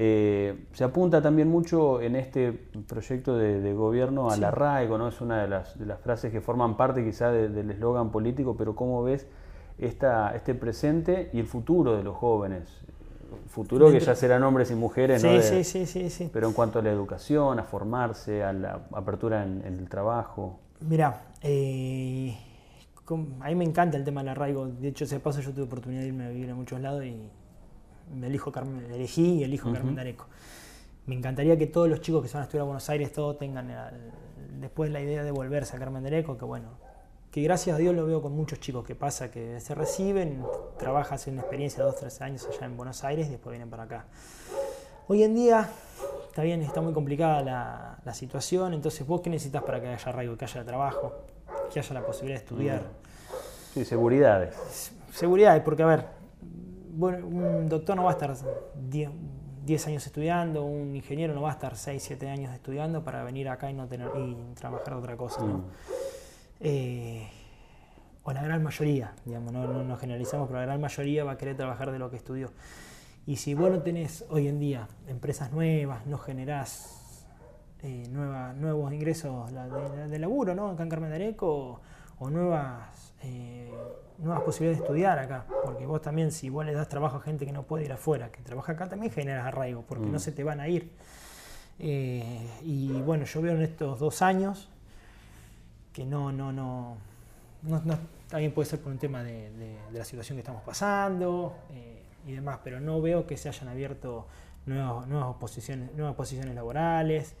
Eh, 0.00 0.66
se 0.74 0.84
apunta 0.84 1.20
también 1.20 1.48
mucho 1.48 2.00
en 2.00 2.14
este 2.14 2.52
proyecto 2.52 3.36
de, 3.36 3.72
gobierno 3.74 4.30
al 4.30 4.44
arraigo, 4.44 4.96
¿no? 4.96 5.08
Es 5.08 5.20
una 5.20 5.42
de 5.42 5.48
las, 5.48 5.76
de 5.76 5.86
las 5.86 6.00
frases 6.00 6.30
que 6.30 6.40
forman 6.40 6.76
parte 6.76 7.04
quizá 7.04 7.32
del 7.32 7.68
eslogan 7.68 8.12
político, 8.12 8.56
pero 8.56 8.76
¿cómo 8.76 9.02
ves 9.02 9.26
esta, 9.76 10.36
este 10.36 10.54
presente 10.54 11.30
y 11.32 11.40
el 11.40 11.46
futuro 11.46 11.96
de 11.96 12.04
los 12.04 12.14
jóvenes? 12.14 12.68
Futuro 13.48 13.90
que 13.90 13.98
ya 13.98 14.14
serán 14.14 14.44
hombres 14.44 14.70
y 14.70 14.76
mujeres, 14.76 15.24
¿no? 15.24 15.42
Sí, 15.42 15.64
sí, 15.64 15.84
sí, 15.84 16.10
sí, 16.10 16.30
Pero 16.32 16.46
en 16.46 16.52
cuanto 16.52 16.78
a 16.78 16.82
la 16.82 16.92
educación, 16.92 17.58
a 17.58 17.64
formarse, 17.64 18.44
a 18.44 18.52
la 18.52 18.82
apertura 18.92 19.42
en, 19.42 19.64
el 19.64 19.88
trabajo. 19.88 20.60
Mira, 20.80 21.24
eh, 21.42 22.38
a 23.40 23.48
mí 23.48 23.54
me 23.56 23.64
encanta 23.64 23.96
el 23.96 24.04
tema 24.04 24.20
del 24.20 24.28
arraigo. 24.28 24.68
De 24.68 24.86
hecho, 24.86 25.06
ese 25.06 25.18
paso 25.18 25.40
yo 25.40 25.50
tuve 25.52 25.64
oportunidad 25.64 26.02
de 26.02 26.06
irme 26.06 26.26
a 26.26 26.28
vivir 26.28 26.50
a 26.52 26.54
muchos 26.54 26.80
lados 26.80 27.04
y 27.04 27.16
me 28.14 28.26
elijo 28.28 28.52
Carmen, 28.52 28.90
elegí 28.90 29.34
y 29.34 29.44
elijo 29.44 29.72
Carmen 29.72 29.94
Dareco. 29.94 30.26
Me 31.06 31.14
encantaría 31.14 31.56
que 31.56 31.66
todos 31.66 31.88
los 31.88 32.00
chicos 32.00 32.22
que 32.22 32.28
se 32.28 32.34
van 32.34 32.42
a 32.42 32.44
estudiar 32.44 32.62
a 32.62 32.66
Buenos 32.66 32.88
Aires, 32.90 33.12
todos 33.12 33.38
tengan 33.38 33.72
después 34.60 34.90
la 34.90 35.00
idea 35.00 35.24
de 35.24 35.30
volverse 35.30 35.76
a 35.76 35.78
Carmen 35.78 36.02
Dareco, 36.02 36.36
que 36.36 36.44
bueno, 36.44 36.68
que 37.30 37.42
gracias 37.42 37.76
a 37.76 37.78
Dios 37.78 37.94
lo 37.94 38.06
veo 38.06 38.20
con 38.20 38.32
muchos 38.32 38.60
chicos 38.60 38.84
que 38.84 38.94
pasa, 38.94 39.30
que 39.30 39.60
se 39.60 39.74
reciben, 39.74 40.44
trabajan, 40.78 41.14
hacen 41.14 41.34
una 41.34 41.42
experiencia 41.42 41.82
de 41.82 41.90
dos, 41.90 42.00
tres 42.00 42.20
años 42.20 42.46
allá 42.46 42.66
en 42.66 42.76
Buenos 42.76 43.04
Aires 43.04 43.28
y 43.28 43.30
después 43.30 43.52
vienen 43.52 43.70
para 43.70 43.84
acá. 43.84 44.06
Hoy 45.06 45.22
en 45.22 45.34
día 45.34 45.68
está 46.28 46.42
bien, 46.42 46.62
está 46.62 46.80
muy 46.80 46.92
complicada 46.92 47.42
la, 47.42 47.98
la 48.04 48.14
situación, 48.14 48.74
entonces 48.74 49.06
vos 49.06 49.20
qué 49.20 49.30
necesitas 49.30 49.62
para 49.62 49.80
que 49.80 49.88
haya 49.88 50.08
arraigo, 50.10 50.36
que 50.36 50.44
haya 50.44 50.64
trabajo, 50.64 51.14
que 51.72 51.80
haya 51.80 51.94
la 51.94 52.04
posibilidad 52.04 52.38
de 52.38 52.44
estudiar. 52.44 52.82
Sí, 53.74 53.84
seguridades. 53.84 54.54
Seguridades, 55.12 55.62
porque 55.62 55.82
a 55.82 55.86
ver, 55.86 56.17
bueno, 56.98 57.28
un 57.28 57.68
doctor 57.68 57.96
no 57.96 58.02
va 58.02 58.10
a 58.10 58.12
estar 58.14 58.34
10 58.90 59.86
años 59.86 60.04
estudiando, 60.04 60.64
un 60.64 60.96
ingeniero 60.96 61.32
no 61.32 61.42
va 61.42 61.50
a 61.50 61.52
estar 61.52 61.76
6, 61.76 62.02
7 62.02 62.28
años 62.28 62.52
estudiando 62.52 63.04
para 63.04 63.22
venir 63.22 63.48
acá 63.48 63.70
y 63.70 63.74
no 63.74 63.86
tener 63.86 64.08
y 64.16 64.36
trabajar 64.54 64.94
otra 64.94 65.16
cosa, 65.16 65.40
¿no? 65.42 65.58
Mm. 65.58 65.64
Eh, 66.60 67.28
o 68.24 68.32
la 68.32 68.42
gran 68.42 68.64
mayoría, 68.64 69.14
digamos, 69.24 69.52
no, 69.52 69.84
no, 69.84 69.96
generalizamos, 69.96 70.48
pero 70.48 70.58
la 70.58 70.66
gran 70.66 70.80
mayoría 70.80 71.22
va 71.22 71.32
a 71.32 71.38
querer 71.38 71.56
trabajar 71.56 71.92
de 71.92 72.00
lo 72.00 72.10
que 72.10 72.16
estudió. 72.16 72.50
Y 73.26 73.36
si 73.36 73.54
vos 73.54 73.70
no 73.70 73.80
tenés 73.80 74.24
hoy 74.28 74.48
en 74.48 74.58
día 74.58 74.88
empresas 75.06 75.52
nuevas, 75.52 76.04
no 76.04 76.18
generás 76.18 77.26
eh, 77.84 78.08
nuevos 78.08 78.92
ingresos 78.92 79.52
de, 79.52 80.18
laburo, 80.18 80.56
¿no? 80.56 80.70
Acá 80.70 80.82
en 80.82 80.88
Carmen 80.88 81.10
de 81.10 81.16
Areco, 81.16 81.80
o 82.18 82.30
nuevas, 82.30 83.14
eh, 83.22 83.72
nuevas 84.18 84.42
posibilidades 84.42 84.78
de 84.78 84.84
estudiar 84.84 85.18
acá. 85.18 85.44
Porque 85.64 85.86
vos 85.86 86.02
también, 86.02 86.32
si 86.32 86.48
vos 86.50 86.64
le 86.64 86.72
das 86.72 86.88
trabajo 86.88 87.18
a 87.18 87.20
gente 87.20 87.46
que 87.46 87.52
no 87.52 87.62
puede 87.62 87.84
ir 87.84 87.92
afuera, 87.92 88.30
que 88.30 88.42
trabaja 88.42 88.72
acá, 88.72 88.88
también 88.88 89.12
generas 89.12 89.46
arraigo, 89.46 89.82
porque 89.82 90.06
no 90.06 90.16
mm. 90.16 90.20
se 90.20 90.32
te 90.32 90.44
van 90.44 90.60
a 90.60 90.68
ir. 90.68 90.90
Eh, 91.78 92.60
y 92.62 92.92
bueno, 93.02 93.24
yo 93.24 93.40
veo 93.40 93.54
en 93.54 93.62
estos 93.62 94.00
dos 94.00 94.22
años 94.22 94.68
que 95.92 96.04
no, 96.04 96.32
no, 96.32 96.52
no, 96.52 96.96
no, 97.62 97.98
también 98.28 98.52
puede 98.52 98.68
ser 98.68 98.80
por 98.80 98.92
un 98.92 98.98
tema 98.98 99.22
de, 99.22 99.78
la 99.92 100.04
situación 100.04 100.36
que 100.36 100.40
estamos 100.40 100.62
pasando 100.62 101.56
eh, 101.70 102.02
y 102.26 102.32
demás, 102.32 102.60
pero 102.62 102.80
no 102.80 103.00
veo 103.00 103.26
que 103.26 103.36
se 103.36 103.48
hayan 103.48 103.68
abierto 103.68 104.26
nuevas, 104.66 105.06
nuevas, 105.06 105.36
posiciones, 105.36 105.94
nuevas 105.94 106.14
posiciones 106.14 106.54
laborales. 106.54 107.34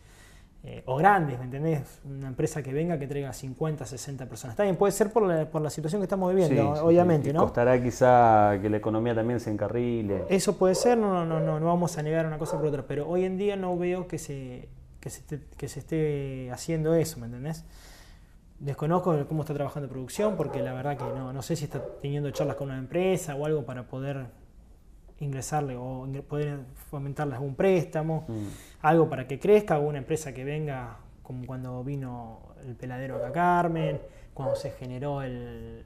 Eh, 0.64 0.82
o 0.86 0.96
grandes, 0.96 1.38
¿me 1.38 1.44
entendés? 1.44 2.00
Una 2.04 2.26
empresa 2.26 2.62
que 2.62 2.72
venga 2.72 2.98
que 2.98 3.06
traiga 3.06 3.32
50, 3.32 3.86
60 3.86 4.26
personas. 4.26 4.54
Está 4.54 4.64
bien, 4.64 4.74
puede 4.74 4.92
ser 4.92 5.12
por 5.12 5.22
la, 5.22 5.46
por 5.48 5.62
la 5.62 5.70
situación 5.70 6.00
que 6.00 6.04
estamos 6.04 6.34
viviendo, 6.34 6.72
obviamente, 6.84 7.32
¿no? 7.32 7.42
Costará 7.42 7.80
quizá 7.80 8.58
que 8.60 8.68
la 8.68 8.78
economía 8.78 9.14
también 9.14 9.38
se 9.38 9.52
encarrile. 9.52 10.24
Eso 10.28 10.58
puede 10.58 10.74
ser, 10.74 10.98
no, 10.98 11.24
no, 11.24 11.38
no, 11.38 11.60
no 11.60 11.66
vamos 11.66 11.96
a 11.96 12.02
negar 12.02 12.26
una 12.26 12.38
cosa 12.38 12.56
por 12.56 12.66
otra, 12.66 12.82
pero 12.82 13.08
hoy 13.08 13.24
en 13.24 13.38
día 13.38 13.54
no 13.54 13.78
veo 13.78 14.08
que 14.08 14.18
se, 14.18 14.68
que 15.00 15.10
se, 15.10 15.20
esté, 15.20 15.40
que 15.56 15.68
se 15.68 15.78
esté 15.78 16.50
haciendo 16.50 16.94
eso, 16.94 17.20
¿me 17.20 17.26
entendés? 17.26 17.64
Desconozco 18.58 19.26
cómo 19.28 19.42
está 19.42 19.54
trabajando 19.54 19.88
producción, 19.88 20.36
porque 20.36 20.60
la 20.60 20.72
verdad 20.72 20.98
que 20.98 21.04
no, 21.04 21.32
no 21.32 21.42
sé 21.42 21.54
si 21.54 21.64
está 21.64 21.80
teniendo 22.02 22.32
charlas 22.32 22.56
con 22.56 22.68
una 22.68 22.78
empresa 22.78 23.36
o 23.36 23.46
algo 23.46 23.64
para 23.64 23.84
poder 23.84 24.26
ingresarle 25.20 25.76
o 25.76 26.06
poder 26.28 26.60
fomentarle 26.90 27.34
algún 27.34 27.54
préstamo, 27.54 28.24
mm. 28.28 28.46
algo 28.82 29.08
para 29.08 29.26
que 29.26 29.38
crezca, 29.38 29.78
o 29.78 29.88
una 29.88 29.98
empresa 29.98 30.32
que 30.32 30.44
venga, 30.44 30.98
como 31.22 31.46
cuando 31.46 31.82
vino 31.82 32.54
el 32.66 32.74
peladero 32.76 33.16
acá 33.16 33.32
Carmen, 33.32 34.00
cuando 34.32 34.54
se 34.54 34.70
generó 34.70 35.22
el, 35.22 35.84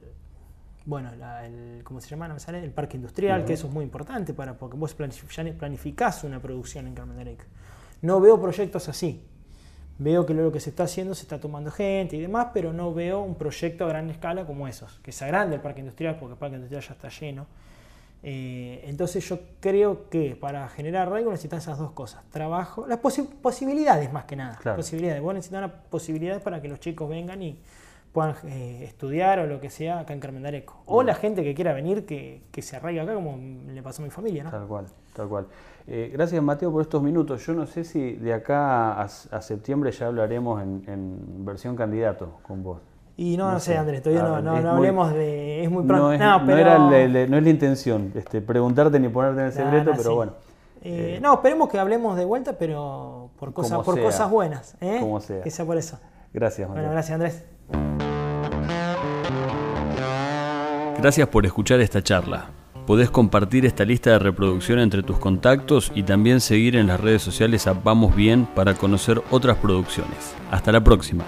bueno, 0.85 1.11
el, 1.43 1.81
¿cómo 1.83 1.99
se 2.01 2.09
llama? 2.09 2.35
El 2.47 2.71
parque 2.71 2.97
industrial, 2.97 3.45
que 3.45 3.53
eso 3.53 3.67
es 3.67 3.73
muy 3.73 3.83
importante 3.83 4.33
para, 4.33 4.57
porque 4.57 4.77
vos 4.77 4.93
planificás 4.93 6.23
una 6.23 6.39
producción 6.39 6.87
en 6.87 6.93
Carmen 6.93 7.17
de 7.17 7.37
No 8.01 8.19
veo 8.19 8.39
proyectos 8.39 8.89
así. 8.89 9.25
Veo 9.99 10.25
que 10.25 10.33
lo 10.33 10.51
que 10.51 10.59
se 10.59 10.71
está 10.71 10.83
haciendo 10.83 11.13
se 11.13 11.21
está 11.21 11.39
tomando 11.39 11.69
gente 11.69 12.17
y 12.17 12.19
demás, 12.19 12.47
pero 12.53 12.73
no 12.73 12.93
veo 12.93 13.21
un 13.21 13.35
proyecto 13.35 13.85
a 13.85 13.87
gran 13.87 14.09
escala 14.09 14.45
como 14.45 14.67
esos, 14.67 14.99
que 14.99 15.11
sea 15.11 15.27
grande 15.27 15.55
el 15.55 15.61
parque 15.61 15.81
industrial, 15.81 16.17
porque 16.19 16.33
el 16.33 16.39
parque 16.39 16.55
industrial 16.55 16.83
ya 16.83 16.93
está 16.93 17.09
lleno 17.09 17.45
eh, 18.25 18.85
entonces 18.85 19.27
yo 19.27 19.37
creo 19.59 20.09
que 20.09 20.37
para 20.37 20.69
generar 20.69 21.07
arraigo 21.09 21.29
necesitas 21.31 21.63
esas 21.63 21.77
dos 21.77 21.91
cosas. 21.91 22.23
Trabajo, 22.31 22.87
las 22.87 22.99
posibilidades 22.99 24.11
más 24.13 24.23
que 24.23 24.37
nada. 24.37 24.57
Posibilidades. 24.75 25.21
Vos 25.21 25.33
necesitas 25.33 25.59
una 25.59 25.73
posibilidad 25.73 26.41
para 26.41 26.61
que 26.61 26.69
los 26.69 26.79
chicos 26.79 27.09
vengan 27.09 27.41
y 27.41 27.59
puedan 28.13 28.35
eh, 28.45 28.85
estudiar 28.85 29.39
o 29.39 29.47
lo 29.47 29.59
que 29.59 29.69
sea 29.69 29.99
acá 29.99 30.13
en 30.13 30.21
Carmen 30.21 30.45
Areco. 30.45 30.81
O 30.85 31.03
la 31.03 31.15
gente 31.15 31.43
que 31.43 31.53
quiera 31.53 31.73
venir 31.73 32.05
que, 32.05 32.41
se 32.61 32.77
arraigue 32.77 33.01
acá 33.01 33.13
como 33.13 33.37
le 33.67 33.83
pasó 33.83 34.01
a 34.01 34.05
mi 34.05 34.11
familia. 34.11 34.45
¿no? 34.45 34.51
Tal 34.51 34.67
cual, 34.67 34.85
tal 35.13 35.27
cual. 35.27 35.47
Eh, 35.85 36.09
gracias 36.13 36.41
Mateo 36.41 36.71
por 36.71 36.81
estos 36.81 37.03
minutos. 37.03 37.45
Yo 37.45 37.53
no 37.53 37.65
sé 37.65 37.83
si 37.83 38.13
de 38.13 38.33
acá 38.33 39.01
a, 39.01 39.41
septiembre 39.41 39.91
ya 39.91 40.07
hablaremos 40.07 40.61
en 40.61 41.43
versión 41.43 41.75
candidato 41.75 42.39
con 42.43 42.63
vos. 42.63 42.92
Y 43.15 43.37
no, 43.37 43.51
no 43.51 43.59
sé, 43.59 43.77
Andrés, 43.77 44.01
todavía 44.01 44.41
no, 44.41 44.61
no, 44.61 44.71
hablemos 44.71 45.13
de. 45.13 45.63
Es 45.63 45.69
muy 45.69 45.83
pronto. 45.83 46.07
No 46.07 46.13
es, 46.13 46.19
no, 46.19 46.41
pero... 46.45 46.57
era 46.57 46.77
no 46.79 47.37
es 47.37 47.43
la 47.43 47.49
intención 47.49 48.11
este, 48.15 48.41
preguntarte 48.41 48.99
ni 48.99 49.07
ponerte 49.07 49.41
en 49.41 49.47
el 49.47 49.53
secreto, 49.53 49.91
pero 49.95 50.15
bueno. 50.15 50.31
Eh, 50.81 51.15
eh, 51.15 51.19
no, 51.21 51.35
esperemos 51.35 51.69
que 51.69 51.79
hablemos 51.79 52.17
de 52.17 52.25
vuelta, 52.25 52.57
pero 52.57 53.29
por 53.39 53.53
cosas, 53.53 53.83
por 53.83 54.01
cosas 54.01 54.29
buenas. 54.29 54.75
¿eh? 54.81 54.97
Como 54.99 55.19
sea. 55.21 55.41
Que 55.41 55.51
sea 55.51 55.65
por 55.65 55.77
eso. 55.77 55.99
Gracias, 56.33 56.67
Bueno, 56.67 56.89
gracias, 56.89 57.13
Andrés. 57.13 57.45
Gracias 60.97 61.27
por 61.27 61.45
escuchar 61.45 61.79
esta 61.79 62.01
charla. 62.01 62.49
Podés 62.87 63.09
compartir 63.09 63.65
esta 63.65 63.85
lista 63.85 64.09
de 64.09 64.19
reproducción 64.19 64.79
entre 64.79 65.03
tus 65.03 65.19
contactos 65.19 65.91
y 65.95 66.03
también 66.03 66.41
seguir 66.41 66.75
en 66.75 66.87
las 66.87 66.99
redes 66.99 67.21
sociales 67.21 67.67
a 67.67 67.73
Vamos 67.73 68.15
Bien 68.15 68.45
para 68.45 68.73
conocer 68.73 69.21
otras 69.31 69.57
producciones. 69.57 70.35
Hasta 70.51 70.71
la 70.71 70.83
próxima. 70.83 71.23